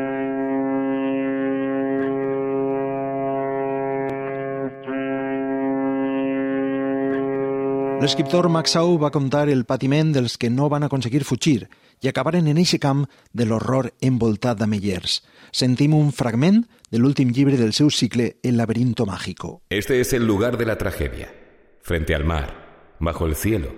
L'escriptor 8.03 8.49
Max 8.51 8.73
Sau 8.75 8.97
va 8.99 9.13
contar 9.15 9.45
el 9.53 9.61
patiment 9.63 10.09
dels 10.11 10.33
que 10.35 10.49
no 10.51 10.67
van 10.67 10.83
aconseguir 10.83 11.21
fugir 11.23 11.69
i 12.03 12.09
acabaren 12.11 12.49
en 12.51 12.59
eixe 12.59 12.81
camp 12.83 13.05
de 13.31 13.45
l'horror 13.47 13.93
envoltat 14.03 14.59
d'amellers. 14.59 15.21
Sentim 15.55 15.95
un 15.95 16.09
fragment 16.11 16.65
de 16.91 16.99
l'últim 16.99 17.31
llibre 17.31 17.55
del 17.61 17.71
seu 17.79 17.93
cicle 17.95 18.41
El 18.43 18.57
laberinto 18.59 19.07
mágico. 19.07 19.63
Este 19.71 20.01
es 20.01 20.13
el 20.15 20.27
lugar 20.27 20.59
de 20.59 20.67
la 20.67 20.79
tragedia, 20.79 21.33
frente 21.81 22.17
al 22.17 22.25
mar, 22.25 22.97
bajo 22.99 23.25
el 23.27 23.37
cielo, 23.37 23.73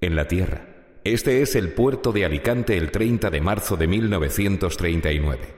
en 0.00 0.16
la 0.16 0.26
tierra. 0.26 0.64
Este 1.04 1.42
es 1.42 1.54
el 1.54 1.74
puerto 1.74 2.12
de 2.12 2.24
Alicante 2.24 2.78
el 2.78 2.90
30 2.90 3.28
de 3.28 3.40
marzo 3.42 3.76
de 3.76 3.88
1939. 3.88 5.54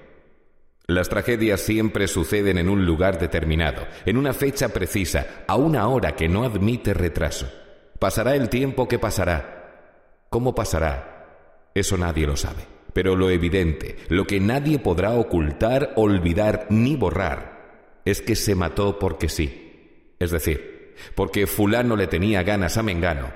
Las 0.88 1.08
tragedias 1.08 1.60
siempre 1.60 2.08
suceden 2.08 2.58
en 2.58 2.68
un 2.68 2.84
lugar 2.84 3.20
determinado, 3.20 3.86
en 4.04 4.16
una 4.16 4.32
fecha 4.32 4.70
precisa, 4.70 5.44
a 5.46 5.54
una 5.54 5.86
hora 5.86 6.16
que 6.16 6.28
no 6.28 6.42
admite 6.42 6.94
retraso. 6.94 7.61
Pasará 8.02 8.34
el 8.34 8.48
tiempo 8.48 8.88
que 8.88 8.98
pasará. 8.98 10.24
¿Cómo 10.28 10.56
pasará? 10.56 11.68
Eso 11.72 11.96
nadie 11.96 12.26
lo 12.26 12.36
sabe. 12.36 12.66
Pero 12.92 13.14
lo 13.14 13.30
evidente, 13.30 13.96
lo 14.08 14.26
que 14.26 14.40
nadie 14.40 14.80
podrá 14.80 15.12
ocultar, 15.12 15.92
olvidar 15.94 16.66
ni 16.68 16.96
borrar, 16.96 18.00
es 18.04 18.20
que 18.20 18.34
se 18.34 18.56
mató 18.56 18.98
porque 18.98 19.28
sí. 19.28 20.16
Es 20.18 20.32
decir, 20.32 20.96
porque 21.14 21.46
fulano 21.46 21.94
le 21.94 22.08
tenía 22.08 22.42
ganas 22.42 22.76
a 22.76 22.82
Mengano, 22.82 23.32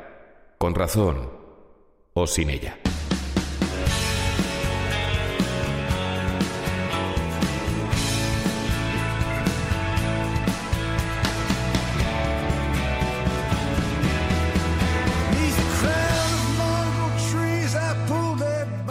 con 0.59 0.75
razón 0.75 1.31
o 2.15 2.27
sin 2.27 2.51
ella. 2.51 2.77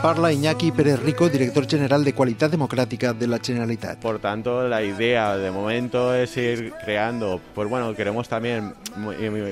Parla 0.05 0.31
Iñaki 0.31 0.71
Pérez 0.71 1.01
Rico, 1.01 1.29
director 1.29 1.67
general 1.67 2.03
de 2.03 2.13
Cualidad 2.13 2.51
Democrática 2.51 3.11
de 3.11 3.25
la 3.25 3.39
Generalitat. 3.39 3.99
Por 3.99 4.19
tanto, 4.19 4.67
la 4.67 4.83
idea 4.83 5.35
de 5.35 5.49
momento 5.49 6.13
es 6.13 6.37
ir 6.37 6.73
creando, 6.73 7.41
pues 7.55 7.67
bueno, 7.67 7.91
queremos 7.95 8.29
también 8.29 8.75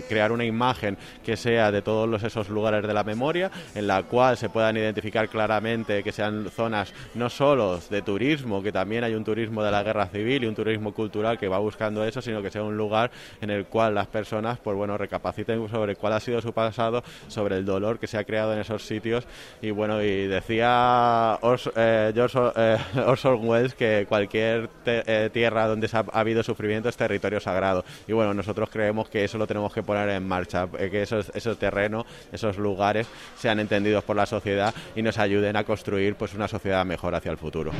crear 0.07 0.31
una 0.31 0.45
imagen 0.45 0.95
que 1.25 1.37
sea 1.37 1.71
de 1.71 1.81
todos 1.81 2.21
esos 2.21 2.49
lugares 2.49 2.85
de 2.85 2.93
la 2.93 3.03
memoria, 3.03 3.49
en 3.73 3.87
la 3.87 4.03
cual 4.03 4.37
se 4.37 4.49
puedan 4.49 4.77
identificar 4.77 5.27
claramente 5.27 6.03
que 6.03 6.11
sean 6.11 6.47
zonas 6.55 6.93
no 7.15 7.31
solo 7.31 7.79
de 7.89 8.03
turismo, 8.03 8.61
que 8.61 8.71
también 8.71 9.03
hay 9.03 9.15
un 9.15 9.23
turismo 9.23 9.63
de 9.63 9.71
la 9.71 9.81
guerra 9.81 10.05
civil 10.05 10.43
y 10.43 10.45
un 10.45 10.53
turismo 10.53 10.93
cultural 10.93 11.39
que 11.39 11.47
va 11.47 11.57
buscando 11.57 12.05
eso, 12.05 12.21
sino 12.21 12.43
que 12.43 12.51
sea 12.51 12.61
un 12.61 12.77
lugar 12.77 13.09
en 13.41 13.49
el 13.49 13.65
cual 13.65 13.95
las 13.95 14.05
personas, 14.05 14.59
pues 14.59 14.77
bueno, 14.77 14.99
recapaciten 14.99 15.67
sobre 15.67 15.95
cuál 15.95 16.13
ha 16.13 16.19
sido 16.19 16.39
su 16.41 16.53
pasado, 16.53 17.03
sobre 17.27 17.57
el 17.57 17.65
dolor 17.65 17.97
que 17.97 18.05
se 18.05 18.19
ha 18.19 18.23
creado 18.23 18.53
en 18.53 18.59
esos 18.59 18.85
sitios 18.85 19.25
y 19.59 19.71
bueno, 19.71 19.99
y 20.03 20.27
de 20.27 20.42
decía 20.47 21.39
eh, 21.75 22.11
George 22.13 22.39
eh, 22.55 22.77
Orson 23.05 23.47
Welles 23.47 23.73
que 23.73 24.05
cualquier 24.07 24.69
eh, 24.85 25.29
tierra 25.31 25.67
donde 25.67 25.89
ha, 25.91 26.05
habido 26.11 26.43
sufrimiento 26.43 26.89
es 26.89 26.97
territorio 26.97 27.39
sagrado. 27.39 27.85
Y 28.07 28.13
bueno, 28.13 28.33
nosotros 28.33 28.69
creemos 28.69 29.09
que 29.09 29.23
eso 29.23 29.37
lo 29.37 29.47
tenemos 29.47 29.73
que 29.73 29.83
poner 29.83 30.09
en 30.09 30.27
marcha, 30.27 30.67
que 30.67 31.01
esos, 31.01 31.31
esos 31.33 31.57
terrenos, 31.57 32.05
esos 32.31 32.57
lugares 32.57 33.07
sean 33.37 33.59
entendidos 33.59 34.03
por 34.03 34.15
la 34.15 34.25
sociedad 34.25 34.73
y 34.95 35.01
nos 35.01 35.17
ayuden 35.17 35.55
a 35.55 35.63
construir 35.63 36.15
pues 36.15 36.33
una 36.33 36.47
sociedad 36.47 36.85
mejor 36.85 37.15
hacia 37.15 37.31
el 37.31 37.37
futuro. 37.37 37.71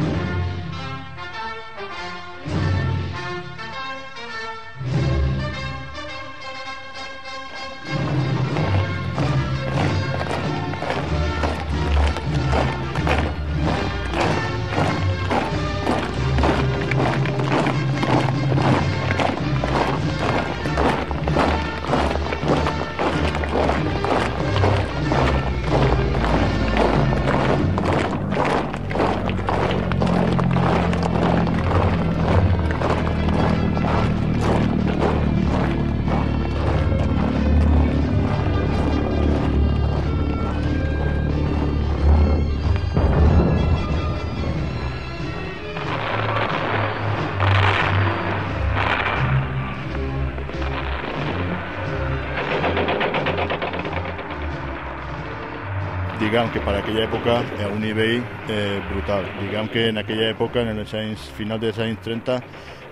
Diguem 56.24 56.48
que 56.54 56.62
per 56.64 56.78
aquella 56.78 57.04
època 57.04 57.42
a 57.44 57.68
un 57.68 57.82
nivell 57.84 58.22
eh, 58.48 58.80
brutal. 58.88 59.26
Diguem 59.42 59.68
que 59.68 59.88
en 59.90 60.00
aquella 60.00 60.30
època, 60.32 60.62
en 60.64 60.80
els 60.80 60.94
anys, 60.96 61.26
final 61.36 61.60
dels 61.60 61.80
anys 61.84 62.00
30, 62.06 62.38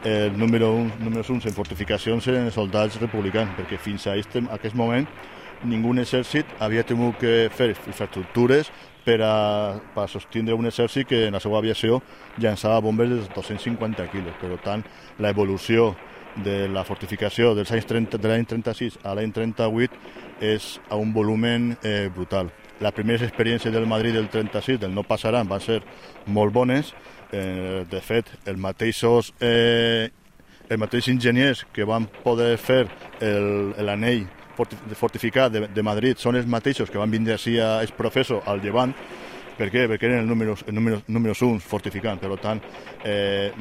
el 0.04 0.38
número 0.38 0.74
un, 0.76 0.90
número 1.00 1.24
un 1.30 1.40
en 1.40 1.56
fortificacions 1.56 2.28
eren 2.28 2.50
els 2.50 2.58
soldats 2.58 2.98
republicans, 3.00 3.54
perquè 3.56 3.78
fins 3.80 4.08
a 4.08 4.18
aquest, 4.18 4.36
a 4.42 4.58
aquest 4.58 4.76
moment 4.76 5.08
ningú 5.64 5.94
exèrcit 6.02 6.46
havia 6.60 6.84
tingut 6.84 7.20
que 7.22 7.50
fer 7.54 7.70
infraestructures 7.70 8.72
per 9.06 9.22
a, 9.24 9.80
per 9.94 10.04
a 10.04 10.10
sostindre 10.10 10.58
un 10.58 10.66
exèrcit 10.66 11.08
que 11.08 11.28
en 11.28 11.38
la 11.38 11.40
seva 11.40 11.60
aviació 11.60 12.02
llançava 12.38 12.82
bombes 12.82 13.10
de 13.10 13.22
250 13.36 14.10
quilos. 14.12 14.36
Per 14.42 14.58
tant, 14.66 14.84
l'evolució 15.20 15.94
de 16.44 16.68
la 16.68 16.84
fortificació 16.84 17.54
dels 17.56 17.72
anys 17.72 17.88
30, 17.88 18.18
de 18.18 18.28
l'any 18.28 18.46
36 18.50 19.00
a 19.04 19.16
l'any 19.16 19.32
38 19.32 19.96
és 20.42 20.80
a 20.90 20.98
un 20.98 21.14
volumen 21.14 21.78
eh, 21.84 22.10
brutal. 22.14 22.52
Les 22.82 22.94
primeres 22.98 23.22
experiències 23.22 23.74
del 23.74 23.86
Madrid 23.86 24.16
del 24.18 24.30
36, 24.30 24.80
del 24.82 24.94
no 24.96 25.04
passaran, 25.06 25.48
van 25.48 25.62
ser 25.62 25.82
molt 26.26 26.54
bones, 26.54 26.96
Eh, 27.32 27.86
de 27.90 28.02
fet, 28.04 28.28
els 28.44 28.60
mateixos, 28.60 29.32
eh, 29.40 30.12
els 30.68 30.80
mateixos 30.80 31.14
enginyers 31.14 31.64
que 31.72 31.86
van 31.88 32.04
poder 32.26 32.58
fer 32.60 32.84
l'anell 33.80 34.26
fortificat 35.00 35.54
de, 35.54 35.62
de 35.72 35.84
Madrid 35.84 36.20
són 36.20 36.36
els 36.36 36.48
mateixos 36.48 36.92
que 36.92 37.00
van 37.00 37.12
vindre 37.12 37.38
així 37.38 37.56
a 37.60 37.80
Exprofeso 37.86 38.42
al 38.46 38.60
Llevant 38.60 38.92
per 39.62 39.70
què? 39.70 39.86
Perquè 39.92 40.10
eren 40.10 40.24
els 40.24 40.30
números, 40.30 40.66
els 40.66 40.76
números, 40.76 41.06
números 41.08 41.46
uns 41.46 41.66
fortificant. 41.68 42.22
Per 42.22 42.34
tant, 42.42 42.62
eh, 43.06 43.52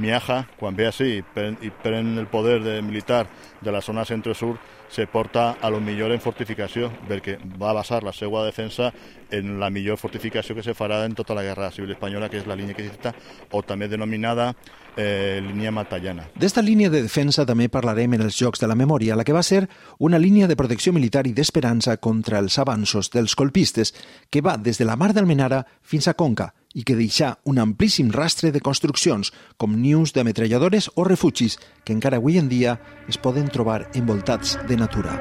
Miaja, 0.00 0.42
quan 0.58 0.76
ve 0.76 0.88
així 0.88 1.16
i 1.18 1.22
pren, 1.22 1.58
i 1.60 1.70
pren 1.70 2.16
el 2.18 2.28
poder 2.32 2.60
de 2.64 2.80
militar 2.82 3.26
de 3.60 3.72
la 3.72 3.82
zona 3.84 4.06
centre-sur, 4.08 4.56
se 4.90 5.06
porta 5.06 5.52
a 5.60 5.70
lo 5.70 5.78
millor 5.80 6.10
en 6.10 6.20
fortificació, 6.20 6.90
perquè 7.06 7.36
va 7.60 7.72
basar 7.76 8.02
la 8.02 8.12
seva 8.12 8.42
defensa 8.44 8.90
en 9.30 9.60
la 9.60 9.70
millor 9.70 10.00
fortificació 10.00 10.56
que 10.56 10.64
se 10.66 10.74
farà 10.74 11.04
en 11.06 11.14
tota 11.14 11.36
la 11.36 11.44
Guerra 11.46 11.70
Civil 11.70 11.92
Espanyola, 11.94 12.28
que 12.28 12.40
és 12.40 12.48
la 12.50 12.56
línia 12.58 12.74
que 12.74 12.88
cita, 12.88 13.14
o 13.52 13.62
també 13.62 13.86
denominada 13.86 14.50
eh, 14.96 15.38
línia 15.46 15.70
Matallana. 15.70 16.26
D'esta 16.34 16.62
línia 16.62 16.90
de 16.90 17.04
defensa 17.04 17.46
també 17.46 17.68
parlarem 17.70 18.18
en 18.18 18.26
els 18.26 18.38
Jocs 18.40 18.60
de 18.60 18.66
la 18.66 18.74
Memòria, 18.74 19.14
la 19.14 19.24
que 19.24 19.36
va 19.36 19.44
ser 19.46 19.68
una 19.98 20.18
línia 20.18 20.48
de 20.50 20.58
protecció 20.58 20.92
militar 20.92 21.26
i 21.28 21.34
d'esperança 21.36 21.96
contra 22.02 22.40
els 22.42 22.58
avanços 22.58 23.12
dels 23.14 23.36
colpistes, 23.38 23.94
que 24.30 24.42
va 24.42 24.56
des 24.58 24.82
de 24.82 24.88
la 24.88 24.98
Mar 24.98 25.12
d'Almenara 25.50 25.66
fins 25.82 26.08
a 26.08 26.14
Conca, 26.14 26.52
i 26.74 26.84
que 26.86 26.94
deixà 26.94 27.34
un 27.50 27.58
amplíssim 27.58 28.10
rastre 28.14 28.52
de 28.54 28.62
construccions, 28.62 29.32
com 29.58 29.74
nius 29.74 30.14
d'ametralladores 30.14 30.90
o 30.94 31.04
refugis, 31.04 31.58
que 31.84 31.92
encara 31.92 32.20
avui 32.22 32.38
en 32.38 32.48
dia 32.48 32.78
es 33.08 33.18
poden 33.18 33.50
trobar 33.50 33.90
envoltats 33.94 34.58
de 34.68 34.78
natura. 34.78 35.18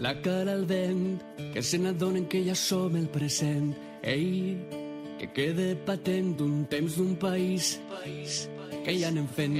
la 0.00 0.14
cara 0.22 0.54
al 0.56 0.64
vent, 0.64 1.20
que 1.52 1.62
se 1.62 1.78
n'adonen 1.78 2.24
que 2.26 2.40
ja 2.42 2.54
som 2.56 2.96
el 2.96 3.06
present. 3.12 3.74
Ei, 4.02 4.56
que 5.20 5.28
quede 5.36 5.76
patent 5.84 6.32
d'un 6.38 6.64
temps 6.64 6.96
d'un 6.96 7.12
país 7.20 7.74
que 8.84 8.92
ja 8.96 9.10
anem 9.12 9.26
fent. 9.28 9.58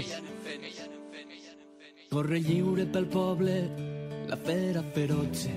Corre 2.08 2.38
lliure 2.40 2.86
pel 2.88 3.04
poble 3.12 3.56
la 4.30 4.38
fera 4.40 4.80
feroce 4.94 5.52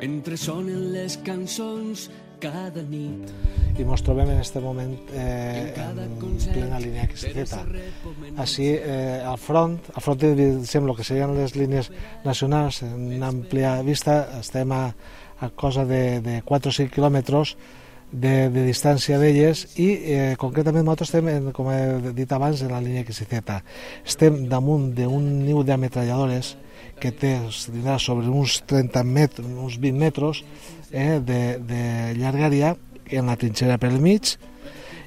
mentre 0.00 0.38
sonen 0.40 0.88
les 0.94 1.18
cançons 1.26 2.08
cada 2.40 2.82
nit. 2.88 3.28
i 3.74 3.82
ens 3.82 4.02
trobem 4.06 4.28
en 4.30 4.38
aquest 4.38 4.56
moment 4.62 4.92
eh, 5.18 5.74
en 5.74 6.12
plena 6.54 6.78
línia 6.78 7.08
XZ. 7.10 7.56
Així, 8.38 8.68
eh, 8.70 9.20
al 9.26 9.38
front, 9.38 9.80
al 9.92 10.04
front 10.04 10.20
diguem, 10.22 10.86
el 10.86 10.94
que 10.94 11.06
serien 11.06 11.34
les 11.34 11.56
línies 11.58 11.90
nacionals 12.24 12.84
en 12.86 13.22
àmplia 13.26 13.80
vista, 13.82 14.20
estem 14.38 14.70
a, 14.72 14.84
a 15.40 15.50
cosa 15.50 15.84
de, 15.84 16.20
de 16.22 16.42
4 16.46 16.70
o 16.70 16.78
5 16.78 16.94
quilòmetres 16.94 17.56
de, 18.14 18.34
de 18.54 18.62
distància 18.66 19.18
d'elles 19.18 19.64
i 19.82 19.88
eh, 20.14 20.34
concretament 20.40 20.86
nosaltres 20.86 21.10
estem, 21.10 21.30
en, 21.32 21.50
com 21.56 21.70
he 21.72 22.12
dit 22.14 22.30
abans, 22.32 22.62
en 22.62 22.70
la 22.70 22.82
línia 22.84 23.02
XZ. 23.02 23.42
Estem 24.06 24.44
damunt 24.50 24.92
d'un 24.94 25.26
niu 25.42 25.64
d'ametralladores 25.66 26.54
que 27.02 27.10
té 27.10 27.34
sobre 27.98 28.30
uns 28.30 28.60
30 28.70 29.02
metres, 29.04 29.46
uns 29.46 29.78
20 29.82 29.98
metres 29.98 30.44
eh, 30.92 31.18
de, 31.18 31.58
de 31.58 31.82
llargària 32.20 32.76
en 33.10 33.26
la 33.26 33.36
trinxera 33.36 33.80
pel 33.82 33.98
mig 34.00 34.36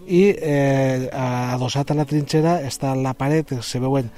i 0.07 0.27
eh, 0.31 1.07
adossat 1.11 1.91
a 1.91 1.97
la 1.97 2.05
trinxera 2.07 2.59
està 2.67 2.93
la 2.95 3.15
paret, 3.17 3.55
se 3.63 3.79
veuen 3.83 4.11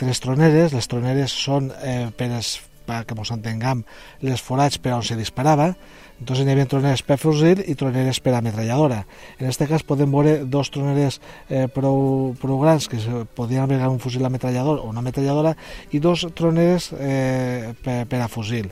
tres 0.00 0.20
troneres, 0.24 0.72
les 0.72 0.88
troneres 0.90 1.32
són 1.32 1.70
eh, 1.80 2.08
per, 2.16 2.30
es, 2.38 2.56
perquè 2.86 3.16
ens 3.16 3.34
entengam 3.34 3.84
les 4.24 4.42
forats 4.42 4.80
per 4.80 4.96
on 4.96 5.04
se 5.04 5.16
disparava 5.16 5.72
Entonces 6.20 6.46
hi 6.46 6.52
havia 6.52 6.68
troneres 6.70 7.02
per 7.02 7.18
fusil 7.18 7.64
i 7.66 7.74
troneres 7.78 8.20
per 8.22 8.36
ametralladora. 8.38 9.02
En 9.38 9.48
aquest 9.48 9.66
cas 9.70 9.86
podem 9.86 10.12
veure 10.14 10.36
dos 10.44 10.70
troneres 10.74 11.20
eh, 11.48 11.66
prou, 11.72 12.32
prou 12.40 12.60
grans 12.62 12.86
que 12.88 13.00
podien 13.34 13.64
haver 13.64 13.82
un 13.88 14.00
fusil 14.00 14.24
ametrallador 14.24 14.80
o 14.80 14.88
una 14.92 15.02
ametralladora 15.02 15.56
i 15.92 16.00
dos 16.00 16.26
troneres 16.34 16.92
eh, 16.98 17.74
per, 17.82 18.04
per 18.08 18.22
a 18.22 18.30
fusil. 18.30 18.70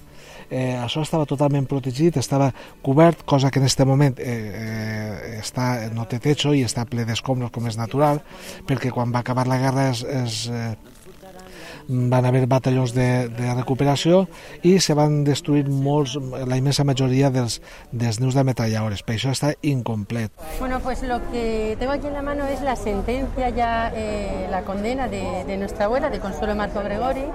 Eh, 0.52 0.76
això 0.76 1.00
estava 1.00 1.24
totalment 1.24 1.64
protegit, 1.64 2.18
estava 2.20 2.50
cobert, 2.84 3.22
cosa 3.24 3.50
que 3.50 3.58
en 3.58 3.64
aquest 3.64 3.84
moment 3.88 4.18
eh, 4.20 4.32
eh, 4.52 5.38
està, 5.40 5.88
no 5.96 6.04
té 6.04 6.20
techo 6.20 6.52
i 6.52 6.60
està 6.66 6.84
ple 6.84 7.06
d'escombros 7.08 7.50
com 7.54 7.70
és 7.70 7.78
natural, 7.80 8.20
perquè 8.68 8.92
quan 8.92 9.14
va 9.14 9.22
acabar 9.24 9.46
la 9.48 9.56
guerra 9.62 9.88
es, 9.94 10.04
es 10.04 10.42
eh, 10.52 10.74
van 11.92 12.26
haver 12.26 12.46
batallons 12.48 12.94
de, 12.96 13.28
de 13.28 13.54
recuperació 13.54 14.24
i 14.66 14.78
se 14.80 14.96
van 14.98 15.22
destruir 15.24 15.66
la 15.68 16.56
immensa 16.56 16.84
majoria 16.88 17.30
dels, 17.30 17.60
dels 17.92 18.20
nius 18.20 18.36
d'ametralladores, 18.38 19.04
per 19.04 19.18
això 19.18 19.34
està 19.36 19.52
incomplet. 19.62 20.32
Bueno, 20.58 20.80
pues 20.80 21.02
lo 21.02 21.20
que 21.30 21.76
tengo 21.78 21.92
aquí 21.92 22.06
en 22.06 22.14
la 22.14 22.22
mano 22.22 22.46
es 22.46 22.62
la 22.62 22.76
sentencia 22.76 23.50
ya, 23.50 23.92
eh, 23.94 24.48
la 24.50 24.62
condena 24.62 25.08
de, 25.08 25.44
de 25.46 25.56
nuestra 25.56 25.86
abuela, 25.86 26.10
de 26.10 26.20
Consuelo 26.20 26.54
Marco 26.54 26.82
Gregori, 26.82 27.26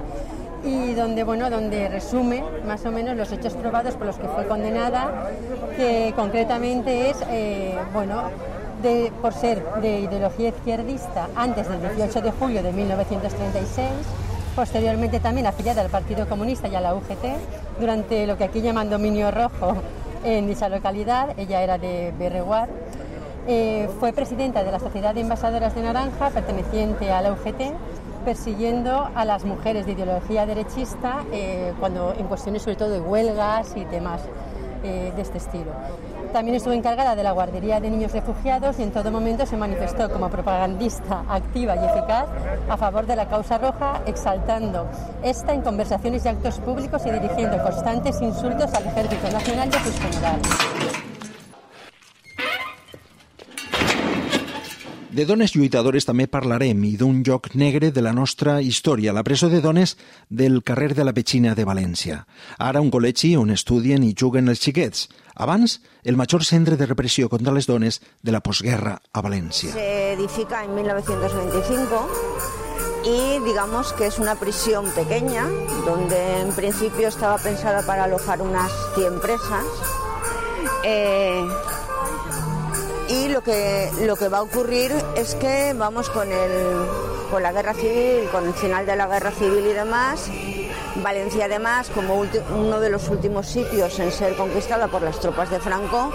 y 0.63 0.93
donde, 0.93 1.24
bueno, 1.24 1.50
donde 1.50 1.88
resume 1.88 2.43
más 2.65 2.86
o 2.86 2.91
menos 2.91 3.15
los 3.15 3.32
hechos 3.32 3.54
probados 3.54 3.96
por 3.96 4.08
los 4.08 4.17
que 4.17 4.28
fue 4.28 4.48
condenada, 4.48 5.30
que 5.76 6.13
concretamente 6.15 7.10
es, 7.10 7.17
eh, 7.30 7.78
bueno, 7.93 8.24
de, 8.82 9.12
por 9.22 9.34
ser 9.34 9.63
de 9.82 10.02
ideología 10.02 10.50
izquierdista 10.50 11.30
antes 11.36 11.67
del 11.70 11.82
18 11.96 12.22
de 12.22 12.32
julio 12.32 12.63
de 12.63 12.72
1936, 12.74 13.88
posteriormente 14.58 15.20
también 15.20 15.46
afiliada 15.46 15.84
al 15.84 15.89
Partido 15.89 16.28
Comunista 16.28 16.67
y 16.67 16.74
a 16.74 16.82
la 16.82 16.96
UGT, 16.96 17.80
durante 17.80 18.26
lo 18.26 18.39
que 18.39 18.46
aquí 18.46 18.60
llaman 18.60 18.89
dominio 18.89 19.30
rojo 19.30 19.76
en 20.24 20.48
dicha 20.48 20.67
localidad, 20.67 21.38
ella 21.38 21.62
era 21.62 21.78
de 21.78 22.12
Berreguar, 22.17 22.67
eh, 23.48 23.88
fue 24.00 24.13
presidenta 24.13 24.63
de 24.63 24.72
la 24.72 24.80
Sociedad 24.80 25.13
de 25.13 25.22
Envasadoras 25.22 25.76
de 25.76 25.84
Naranja, 25.84 26.32
perteneciente 26.32 27.12
a 27.12 27.22
la 27.22 27.34
UGT, 27.34 27.72
persiguiendo 28.26 29.08
a 29.13 29.26
las 29.26 29.46
mujeres 29.46 29.86
de 29.86 29.91
ideología 29.91 30.48
derechista 30.48 31.24
eh, 31.32 31.72
cuando 31.80 32.15
en 32.17 32.26
cuestiones 32.26 32.63
sobre 32.63 32.78
todo 32.78 32.89
de 32.89 33.00
huelgas 33.00 33.74
y 33.76 33.86
temas 33.86 34.24
eh, 34.84 35.13
de 35.15 35.22
este 35.22 35.38
estilo. 35.38 35.72
También 36.38 36.58
estuvo 36.58 36.73
encargada 36.76 37.15
de 37.15 37.23
la 37.23 37.32
guardería 37.32 37.80
de 37.80 37.89
niños 37.89 38.12
refugiados 38.12 38.78
y 38.78 38.84
en 38.84 38.91
todo 38.91 39.10
momento 39.10 39.47
se 39.47 39.58
manifestó 39.58 40.08
como 40.08 40.30
propagandista 40.30 41.23
activa 41.28 41.76
y 41.76 41.80
eficaz 41.84 42.28
a 42.69 42.78
favor 42.78 43.08
de 43.08 43.15
la 43.15 43.28
causa 43.28 43.58
roja, 43.58 44.04
exaltando 44.06 44.88
esta 45.23 45.56
en 45.56 45.63
conversaciones 45.63 46.26
y 46.26 46.28
actos 46.28 46.60
públicos 46.60 47.02
y 47.08 47.10
dirigiendo 47.10 47.60
constantes 47.63 48.21
insultos 48.21 48.71
al 48.76 48.86
Ejército 48.86 49.32
Nacional 49.32 49.69
y 49.73 49.78
a 49.78 49.84
sus 49.84 50.00
generales. 50.00 51.07
De 55.17 55.25
dones 55.25 55.56
lluitadores 55.56 56.06
també 56.06 56.27
parlarem 56.30 56.84
i 56.86 56.91
d'un 56.93 57.23
lloc 57.25 57.47
negre 57.58 57.88
de 57.89 58.01
la 58.06 58.12
nostra 58.13 58.62
història, 58.62 59.10
la 59.17 59.23
presó 59.25 59.47
de 59.49 59.63
dones 59.65 59.97
del 60.30 60.62
carrer 60.62 60.93
de 60.93 61.01
la 61.08 61.13
Petxina 61.17 61.56
de 61.58 61.65
València. 61.65 62.19
Ara 62.62 62.84
un 62.86 62.91
col·legi 62.93 63.32
on 63.34 63.49
estudien 63.49 64.03
i 64.06 64.13
juguen 64.13 64.45
els 64.53 64.62
xiquets. 64.62 65.08
Abans, 65.34 65.82
el 66.03 66.21
major 66.21 66.45
centre 66.45 66.77
de 66.77 66.86
repressió 66.86 67.30
contra 67.34 67.49
les 67.56 67.65
dones 67.65 67.97
de 68.21 68.32
la 68.36 68.43
postguerra 68.45 69.01
a 69.12 69.23
València. 69.25 69.73
Se 69.73 70.13
edifica 70.13 70.62
en 70.63 70.75
1925 70.75 72.06
y 73.10 73.39
digamos 73.43 73.93
que 73.93 74.06
es 74.06 74.19
una 74.19 74.36
prisión 74.36 74.86
pequeña 74.91 75.47
donde 75.84 76.41
en 76.41 76.53
principio 76.53 77.08
estaba 77.08 77.39
pensada 77.39 77.82
para 77.88 78.03
alojar 78.03 78.39
unas 78.43 78.71
100 78.93 79.19
presas. 79.19 79.65
Eh, 80.86 81.43
y 83.10 83.30
lo 83.30 83.41
que, 83.41 83.89
lo 84.02 84.15
que 84.15 84.28
va 84.28 84.39
a 84.39 84.41
ocurrir 84.41 84.91
es 85.15 85.36
que 85.36 85.74
vamos 85.74 86.10
con, 86.10 86.32
el, 86.32 86.86
con 87.32 87.43
la 87.43 87.52
guerra 87.52 87.74
civil, 87.74 88.28
con 88.32 88.46
el 88.48 88.54
final 88.54 88.86
de 88.86 88.96
la 88.96 89.08
guerra 89.08 89.32
civil 89.32 89.65
y 89.65 89.74
demás, 89.74 90.30
Valencia 91.04 91.46
además 91.46 91.89
como 91.93 92.26
uno 92.56 92.80
de 92.80 92.89
los 92.89 93.08
últimos 93.10 93.48
sitios 93.48 94.00
en 94.00 94.12
ser 94.12 94.36
conquistada 94.36 94.88
por 94.88 95.02
las 95.02 95.20
tropas 95.20 95.50
de 95.50 95.60
Franco, 95.60 96.12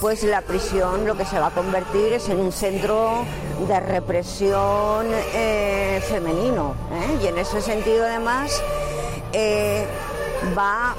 pues 0.00 0.22
la 0.24 0.40
prisión 0.40 1.06
lo 1.06 1.16
que 1.16 1.24
se 1.24 1.38
va 1.38 1.46
a 1.46 1.50
convertir 1.50 2.12
es 2.14 2.28
en 2.28 2.40
un 2.40 2.52
centro 2.52 3.24
de 3.68 3.80
represión 3.80 5.06
eh, 5.34 6.02
femenino. 6.08 6.74
¿eh? 6.92 7.18
Y 7.22 7.26
en 7.28 7.38
ese 7.38 7.60
sentido 7.60 8.04
además 8.04 8.62
eh, 9.32 9.86
va 10.56 10.94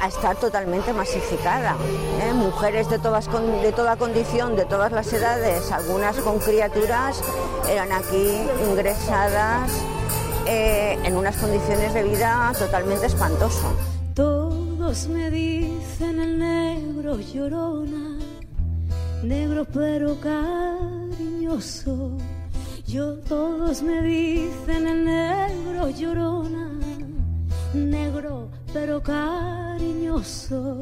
a 0.00 0.08
estar 0.08 0.36
totalmente 0.36 0.92
masificada. 0.92 1.76
¿eh? 2.22 2.32
Mujeres 2.32 2.88
de, 2.88 2.98
todas, 2.98 3.28
de 3.62 3.72
toda 3.72 3.96
condición, 3.96 4.56
de 4.56 4.64
todas 4.64 4.92
las 4.92 5.12
edades, 5.12 5.70
algunas 5.70 6.16
con 6.16 6.38
criaturas, 6.38 7.22
eran 7.68 7.92
aquí 7.92 8.40
ingresadas 8.68 9.70
eh, 10.46 10.98
en 11.04 11.16
unas 11.16 11.36
condiciones 11.36 11.92
de 11.94 12.02
vida 12.02 12.52
totalmente 12.58 13.06
espantoso. 13.06 13.74
Todos 14.14 15.06
me 15.08 15.30
dicen 15.30 16.18
el 16.18 16.38
negro 16.38 17.18
llorona, 17.20 18.18
negro 19.22 19.64
pero 19.72 20.18
cariñoso 20.20 22.16
Yo 22.86 23.14
todos 23.20 23.82
me 23.82 24.02
dicen 24.02 24.86
el 24.86 25.04
negro 25.04 25.90
llorona, 25.90 26.70
negro 27.72 28.48
pero 28.72 29.02
cariñoso. 29.02 30.78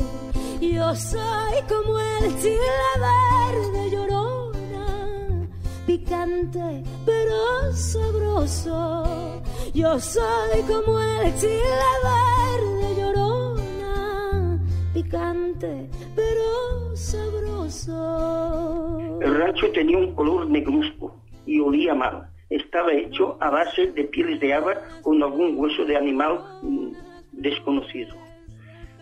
Yo 0.61 0.95
soy 0.95 1.63
como 1.69 1.99
el 1.99 2.37
chile 2.41 2.59
verde 2.99 3.91
llorona, 3.91 5.49
picante 5.87 6.83
pero 7.07 7.73
sabroso. 7.73 9.43
Yo 9.75 9.99
soy 10.01 10.63
como 10.67 11.01
el 11.01 11.35
chile 11.37 11.63
verde 12.05 12.95
llorona, 13.01 14.59
picante 14.93 15.89
pero 16.15 16.97
sabroso. 16.97 17.99
El 19.21 19.35
rancho 19.35 19.71
tenía 19.73 19.99
un 19.99 20.15
color 20.15 20.49
negruzco 20.49 21.15
y 21.47 21.61
olía 21.61 21.95
mal. 21.95 22.29
Estaba 22.51 22.93
hecho 22.93 23.37
a 23.41 23.51
base 23.51 23.89
de 23.93 24.05
pieles 24.05 24.41
de 24.41 24.55
ave 24.55 24.75
con 25.03 25.23
algún 25.23 25.59
hueso 25.59 25.85
de 25.85 25.97
animal 25.97 26.41
mm, 26.63 26.93
desconocido. 27.39 28.15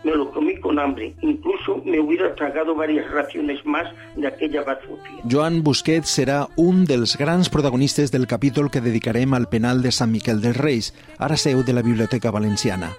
Me 0.04 0.14
lo 0.14 0.30
comí 0.30 0.54
con 0.60 0.78
hambre, 0.78 1.14
incluso 1.22 1.82
me 1.84 1.98
hubiera 1.98 2.32
tragado 2.36 2.76
varias 2.76 3.10
raciones 3.10 3.64
más 3.66 3.92
de 4.14 4.28
aquella 4.28 4.62
bazofia. 4.62 5.18
Joan 5.28 5.64
Busquets 5.64 6.12
serà 6.20 6.44
un 6.54 6.84
dels 6.86 7.16
grans 7.18 7.48
protagonistes 7.50 8.12
del 8.12 8.28
capítol 8.28 8.70
que 8.70 8.84
dedicarem 8.84 9.34
al 9.34 9.48
penal 9.48 9.82
de 9.82 9.90
Sant 9.90 10.12
Miquel 10.12 10.38
dels 10.44 10.60
Reis, 10.60 10.92
ara 11.18 11.34
seu 11.40 11.64
de 11.66 11.74
la 11.74 11.82
Biblioteca 11.82 12.30
Valenciana. 12.30 12.92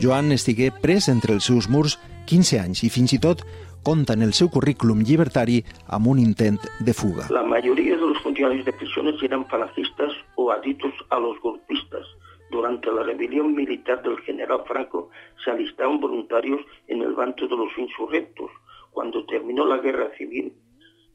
Joan 0.00 0.32
estigué 0.32 0.70
pres 0.72 1.10
entre 1.12 1.34
els 1.36 1.44
seus 1.44 1.68
murs 1.68 1.98
15 2.30 2.62
anys 2.62 2.84
i 2.86 2.88
fins 2.88 3.12
i 3.12 3.20
tot 3.20 3.44
conta 3.84 4.16
en 4.16 4.24
el 4.24 4.32
seu 4.32 4.48
currículum 4.48 5.04
llibertari 5.04 5.60
amb 5.92 6.08
un 6.08 6.18
intent 6.22 6.62
de 6.80 6.94
fuga. 6.96 7.28
La 7.28 7.44
mayoría 7.44 7.92
de 7.98 8.06
los 8.08 8.18
funcionarios 8.22 8.64
de 8.64 8.72
prisiones 8.72 9.22
eran 9.22 9.44
falangistas 9.52 10.16
o 10.36 10.50
adictos 10.50 10.94
a 11.10 11.18
los 11.20 11.38
golpistas. 11.40 12.08
Durante 12.54 12.92
la 12.92 13.02
rebelión 13.02 13.52
militar 13.52 14.00
del 14.04 14.16
general 14.20 14.62
Franco 14.64 15.10
se 15.44 15.50
alistaron 15.50 15.98
voluntarios 15.98 16.60
en 16.86 17.02
el 17.02 17.12
bando 17.12 17.48
de 17.48 17.56
los 17.56 17.76
insurrectos. 17.76 18.48
Cuando 18.92 19.26
terminó 19.26 19.66
la 19.66 19.78
guerra 19.78 20.08
civil, 20.16 20.52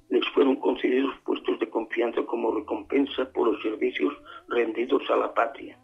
les 0.10 0.28
fueron 0.34 0.58
concedidos 0.58 1.16
puestos 1.24 1.58
de 1.62 1.70
confianza 1.70 2.24
como 2.26 2.54
recompensa 2.54 3.24
por 3.32 3.54
los 3.54 3.62
servicios 3.62 4.14
rendidos 4.50 5.02
a 5.10 5.16
la 5.16 5.34
patria. 5.34 5.80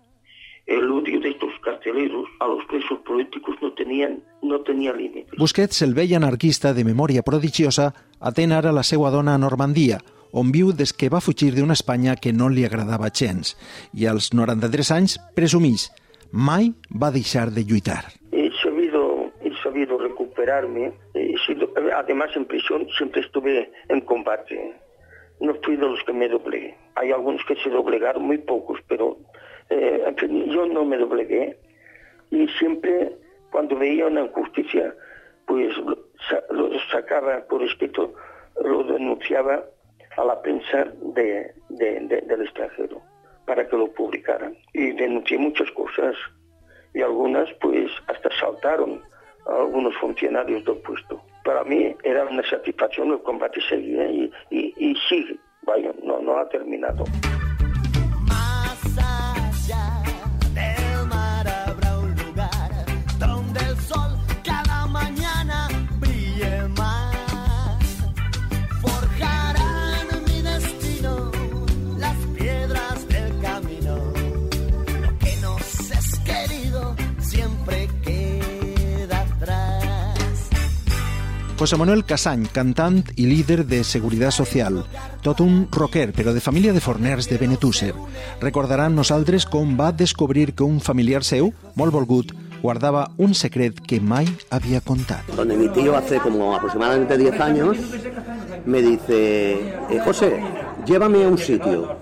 El 0.66 0.92
odio 0.92 1.22
de 1.22 1.30
estos 1.30 1.52
carceleros 1.64 2.28
a 2.42 2.48
los 2.48 2.66
presos 2.66 3.00
políticos 3.06 3.56
no, 3.62 3.72
tenían, 3.72 4.22
tenía 4.66 4.92
límites. 4.92 5.40
Busquets, 5.40 5.82
el 5.84 5.94
vell 5.94 6.18
anarquista 6.20 6.74
de 6.74 6.84
memòria 6.84 7.24
prodigiosa, 7.24 7.94
atén 8.20 8.52
ara 8.52 8.76
la 8.76 8.84
seva 8.84 9.08
dona 9.08 9.40
a 9.40 9.40
on 10.36 10.52
viu 10.52 10.74
des 10.76 10.92
que 10.92 11.08
va 11.08 11.24
fugir 11.24 11.54
d'una 11.56 11.78
Espanya 11.80 12.18
que 12.20 12.34
no 12.36 12.50
li 12.52 12.66
agradava 12.68 13.08
gens 13.10 13.56
i 13.96 14.08
als 14.12 14.34
93 14.36 14.92
anys 14.92 15.16
presumís 15.38 15.88
mai 16.36 16.74
va 16.92 17.12
deixar 17.16 17.48
de 17.56 17.64
lluitar. 17.64 18.04
He 18.32 18.50
sabido, 18.62 19.32
he 19.42 19.52
sabido 19.64 19.98
recuperarme. 19.98 20.92
He 21.14 21.38
sido, 21.46 21.72
además, 21.96 22.36
en 22.36 22.46
prisión 22.46 22.88
siempre 22.98 23.22
estuve 23.22 23.72
en 23.88 24.02
combate. 24.02 24.76
No 25.40 25.56
fui 25.64 25.78
de 25.78 25.88
los 25.88 26.04
que 26.04 26.12
me 26.12 26.28
doblegué. 26.28 26.76
Hay 26.96 27.12
algunos 27.12 27.44
que 27.46 27.56
se 27.56 27.70
doblegaron, 27.70 28.24
muy 28.24 28.38
pocos, 28.38 28.80
pero 28.88 29.18
eh, 29.70 30.04
en 30.06 30.18
fin, 30.18 30.46
yo 30.52 30.66
no 30.66 30.84
me 30.84 30.98
doblegué. 30.98 31.58
Y 32.32 32.48
siempre, 32.60 33.16
cuando 33.52 33.78
veía 33.78 34.08
una 34.08 34.22
injusticia, 34.22 34.94
pues 35.46 35.74
lo, 36.50 36.70
sacaba 36.92 37.46
por 37.48 37.64
escrito, 37.64 38.14
lo 38.62 38.84
denunciaba 38.84 39.64
a 40.18 40.24
la 40.24 40.42
prensa 40.42 40.86
de, 41.14 41.54
de, 41.70 42.00
de, 42.02 42.22
del 42.22 42.42
extranjero 42.42 43.02
para 43.46 43.68
que 43.68 43.78
lo 43.78 43.92
publicaran. 43.94 44.58
Y 44.74 44.92
denuncié 44.92 45.38
muchas 45.38 45.70
cosas 45.72 46.16
y 46.94 47.02
algunas 47.02 47.50
pues 47.62 47.92
hasta 48.08 48.30
saltaron 48.40 49.02
a 49.48 49.56
algunos 49.56 49.96
funcionarios 49.98 50.64
del 50.66 50.78
puesto. 50.78 51.22
Para 51.44 51.64
mí 51.64 51.96
era 52.04 52.26
una 52.26 52.44
satisfacción, 52.50 53.12
el 53.12 53.22
combate 53.22 53.62
seguía 53.70 54.08
y, 54.10 54.32
y, 54.50 54.74
y 54.78 54.96
sigue, 55.08 55.38
vaya, 55.64 55.94
no, 56.04 56.20
no 56.22 56.38
ha 56.38 56.50
terminado. 56.50 57.04
José 81.66 81.78
Manuel 81.82 82.04
Casany, 82.06 82.44
cantant 82.54 83.00
i 83.18 83.24
líder 83.26 83.64
de 83.66 83.80
Seguretat 83.82 84.36
Social, 84.36 84.76
tot 85.26 85.40
un 85.42 85.64
rocker, 85.74 86.12
però 86.14 86.30
de 86.30 86.44
família 86.46 86.76
de 86.76 86.84
forners 86.84 87.26
de 87.26 87.40
Benetússer. 87.42 87.90
Recordaran 88.38 88.94
nosaltres 88.94 89.48
com 89.50 89.72
va 89.74 89.88
descobrir 89.90 90.54
que 90.54 90.62
un 90.62 90.78
familiar 90.78 91.24
seu, 91.26 91.50
molt 91.74 91.96
volgut, 91.96 92.36
guardava 92.62 93.08
un 93.18 93.34
secret 93.34 93.82
que 93.82 93.98
mai 93.98 94.30
havia 94.52 94.80
contat. 94.80 95.26
donde 95.36 95.58
mi 95.58 95.68
tío 95.70 95.98
hace 95.98 96.20
como 96.20 96.56
aproximadamente 96.56 97.18
10 97.18 97.40
años 97.40 97.78
me 98.68 98.84
dice, 98.84 99.58
eh, 99.90 100.00
José, 100.06 100.40
llévame 100.86 101.24
a 101.24 101.30
un 101.30 101.40
sitio. 101.40 101.98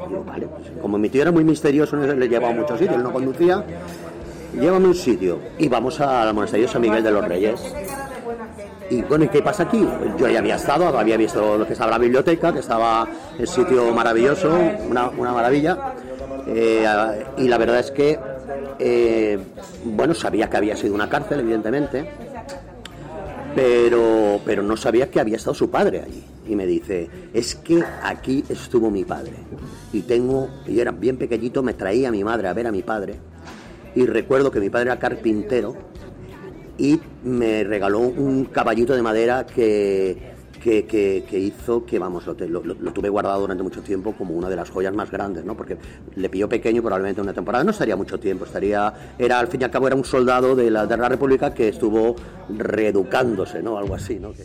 Como 0.81 0.97
mi 0.97 1.07
tío 1.07 1.21
era 1.21 1.31
muy 1.31 1.45
misterioso, 1.45 1.95
no 1.95 2.05
le 2.05 2.27
llevaba 2.27 2.51
a 2.51 2.57
muchos 2.57 2.77
sitios, 2.77 2.97
él 2.97 3.03
no 3.03 3.13
conducía, 3.13 3.63
llévame 4.59 4.87
a 4.87 4.89
un 4.89 4.95
sitio. 4.95 5.39
Y 5.57 5.69
vamos 5.69 6.01
al 6.01 6.33
monasterio 6.33 6.67
San 6.67 6.81
Miguel 6.81 7.01
de 7.01 7.11
los 7.11 7.25
Reyes. 7.25 7.61
Y 8.89 9.01
bueno, 9.03 9.25
¿y 9.25 9.29
qué 9.29 9.41
pasa 9.41 9.63
aquí? 9.63 9.87
Yo 10.17 10.27
ya 10.27 10.39
había 10.39 10.55
estado, 10.55 10.97
había 10.97 11.17
visto 11.17 11.57
lo 11.57 11.65
que 11.65 11.73
estaba 11.73 11.91
la 11.91 11.97
biblioteca, 11.97 12.53
que 12.53 12.59
estaba 12.59 13.07
el 13.37 13.47
sitio 13.47 13.93
maravilloso, 13.93 14.49
una, 14.89 15.09
una 15.09 15.31
maravilla. 15.31 15.93
Eh, 16.47 16.85
y 17.37 17.47
la 17.47 17.57
verdad 17.57 17.79
es 17.79 17.91
que, 17.91 18.19
eh, 18.79 19.39
bueno, 19.85 20.13
sabía 20.13 20.49
que 20.49 20.57
había 20.57 20.75
sido 20.75 20.93
una 20.93 21.09
cárcel, 21.09 21.39
evidentemente, 21.39 22.09
pero, 23.55 24.39
pero 24.45 24.63
no 24.63 24.75
sabía 24.75 25.09
que 25.09 25.19
había 25.19 25.37
estado 25.37 25.53
su 25.53 25.69
padre 25.69 26.01
allí. 26.01 26.23
Y 26.47 26.55
me 26.55 26.65
dice, 26.65 27.09
es 27.33 27.55
que 27.55 27.83
aquí 28.03 28.43
estuvo 28.49 28.91
mi 28.91 29.05
padre. 29.05 29.33
Y 29.93 30.01
tengo, 30.01 30.49
y 30.67 30.79
era 30.79 30.91
bien 30.91 31.17
pequeñito, 31.17 31.63
me 31.63 31.73
traía 31.73 32.09
a 32.09 32.11
mi 32.11 32.23
madre 32.23 32.49
a 32.49 32.53
ver 32.53 32.67
a 32.67 32.71
mi 32.71 32.81
padre. 32.81 33.15
Y 33.95 34.05
recuerdo 34.05 34.51
que 34.51 34.59
mi 34.59 34.69
padre 34.69 34.87
era 34.89 34.99
carpintero 34.99 35.75
y 36.83 36.99
me 37.23 37.63
regaló 37.63 37.99
un 37.99 38.43
caballito 38.45 38.93
de 38.93 39.01
madera 39.01 39.45
que, 39.45 40.33
que, 40.61 40.85
que- 40.85 41.39
hizo 41.39 41.85
que, 41.85 41.97
vamos, 41.97 42.25
lo- 42.27 42.33
lo- 42.63 42.73
lo 42.73 42.91
tuve 42.93 43.07
guardado 43.07 43.39
durante 43.41 43.63
mucho 43.63 43.81
tiempo 43.81 44.13
como 44.17 44.33
una 44.33 44.49
de 44.49 44.57
las 44.57 44.69
joyas 44.69 44.93
más 44.93 45.09
grandes, 45.09 45.45
¿no? 45.45 45.55
Porque 45.55 45.77
le 46.15 46.27
pilló 46.29 46.49
pequeño, 46.49 46.81
probablemente 46.81 47.21
una 47.21 47.33
temporada, 47.33 47.63
no 47.63 47.71
estaría 47.71 47.95
mucho 47.95 48.19
tiempo, 48.19 48.43
estaría, 48.43 48.93
era, 49.17 49.39
al 49.39 49.47
fin 49.47 49.61
y 49.61 49.63
al 49.63 49.71
cabo, 49.71 49.87
era 49.87 49.95
un 49.95 50.03
soldado 50.03 50.55
de 50.57 50.69
la, 50.71 50.85
de 50.85 50.97
la 50.97 51.07
República 51.07 51.53
que 51.53 51.69
estuvo 51.69 52.15
reeducándose, 52.49 53.61
¿no? 53.63 53.77
Algo 53.77 53.95
así, 53.95 54.19
¿no? 54.19 54.33
Que- 54.33 54.43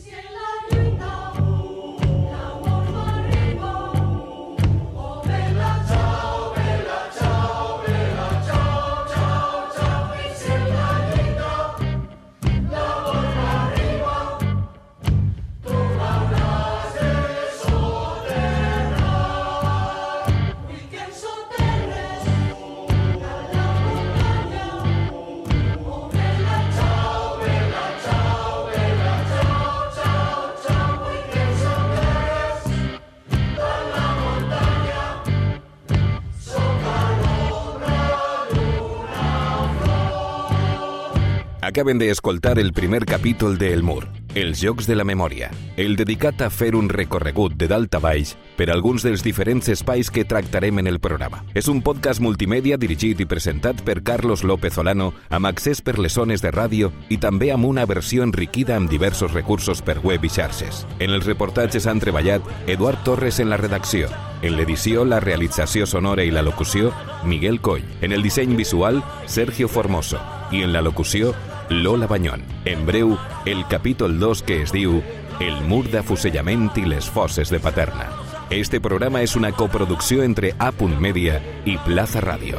Acaben 41.68 41.98
d'escoltar 42.00 42.58
el 42.58 42.72
primer 42.72 43.04
capítol 43.04 43.58
de 43.58 43.74
El 43.74 43.82
Mur, 43.82 44.06
Els 44.34 44.62
Jocs 44.64 44.86
de 44.88 44.94
la 44.96 45.04
Memòria, 45.04 45.50
el 45.76 45.98
dedicat 46.00 46.40
a 46.40 46.48
fer 46.48 46.70
un 46.78 46.86
recorregut 46.88 47.58
de 47.60 47.66
dalt 47.68 47.92
a 47.92 48.00
baix 48.00 48.30
per 48.56 48.70
alguns 48.72 49.04
dels 49.04 49.20
diferents 49.20 49.68
espais 49.68 50.08
que 50.08 50.24
tractarem 50.24 50.80
en 50.80 50.88
el 50.88 50.96
programa. 50.98 51.42
És 51.52 51.68
un 51.68 51.82
podcast 51.84 52.24
multimèdia 52.24 52.78
dirigit 52.80 53.20
i 53.20 53.26
presentat 53.28 53.82
per 53.84 53.98
Carlos 54.00 54.46
López 54.48 54.78
Olano 54.80 55.10
amb 55.28 55.50
accés 55.50 55.84
per 55.84 55.98
les 55.98 56.16
zones 56.16 56.40
de 56.40 56.54
ràdio 56.56 56.88
i 57.12 57.20
també 57.20 57.52
amb 57.52 57.68
una 57.68 57.84
versió 57.84 58.24
enriquida 58.24 58.78
amb 58.78 58.88
diversos 58.88 59.36
recursos 59.36 59.84
per 59.84 59.98
web 60.00 60.24
i 60.24 60.32
xarxes. 60.32 60.86
En 61.04 61.12
els 61.12 61.28
reportatges 61.28 61.84
han 61.84 62.00
treballat 62.00 62.48
Eduard 62.64 63.04
Torres 63.04 63.44
en 63.44 63.52
la 63.52 63.60
redacció, 63.60 64.08
En 64.40 64.54
l'edició, 64.54 65.04
la 65.04 65.18
realització 65.18 65.86
sonora 65.90 66.22
i 66.22 66.30
la 66.30 66.44
locució, 66.46 66.92
Miguel 67.26 67.60
Coll. 67.60 67.82
En 68.00 68.12
el 68.12 68.22
disseny 68.22 68.54
visual, 68.54 69.02
Sergio 69.26 69.66
Formoso. 69.66 70.20
I 70.52 70.62
en 70.62 70.72
la 70.72 70.80
locució, 70.80 71.34
Lola 71.70 72.06
Banyón. 72.06 72.42
En 72.64 72.86
breu, 72.86 73.16
el 73.44 73.66
capítol 73.68 74.18
2 74.18 74.42
que 74.42 74.62
es 74.62 74.72
diu 74.72 75.02
El 75.40 75.60
mur 75.68 75.84
d'afusellament 75.90 76.70
i 76.80 76.86
les 76.88 77.06
fosses 77.10 77.50
de 77.50 77.60
Paterna. 77.60 78.08
Este 78.50 78.80
programa 78.80 79.22
és 79.22 79.36
una 79.36 79.52
coproducció 79.52 80.24
entre 80.24 80.54
A. 80.58 80.72
Media 80.98 81.42
i 81.64 81.76
Plaza 81.84 82.20
Radio. 82.20 82.58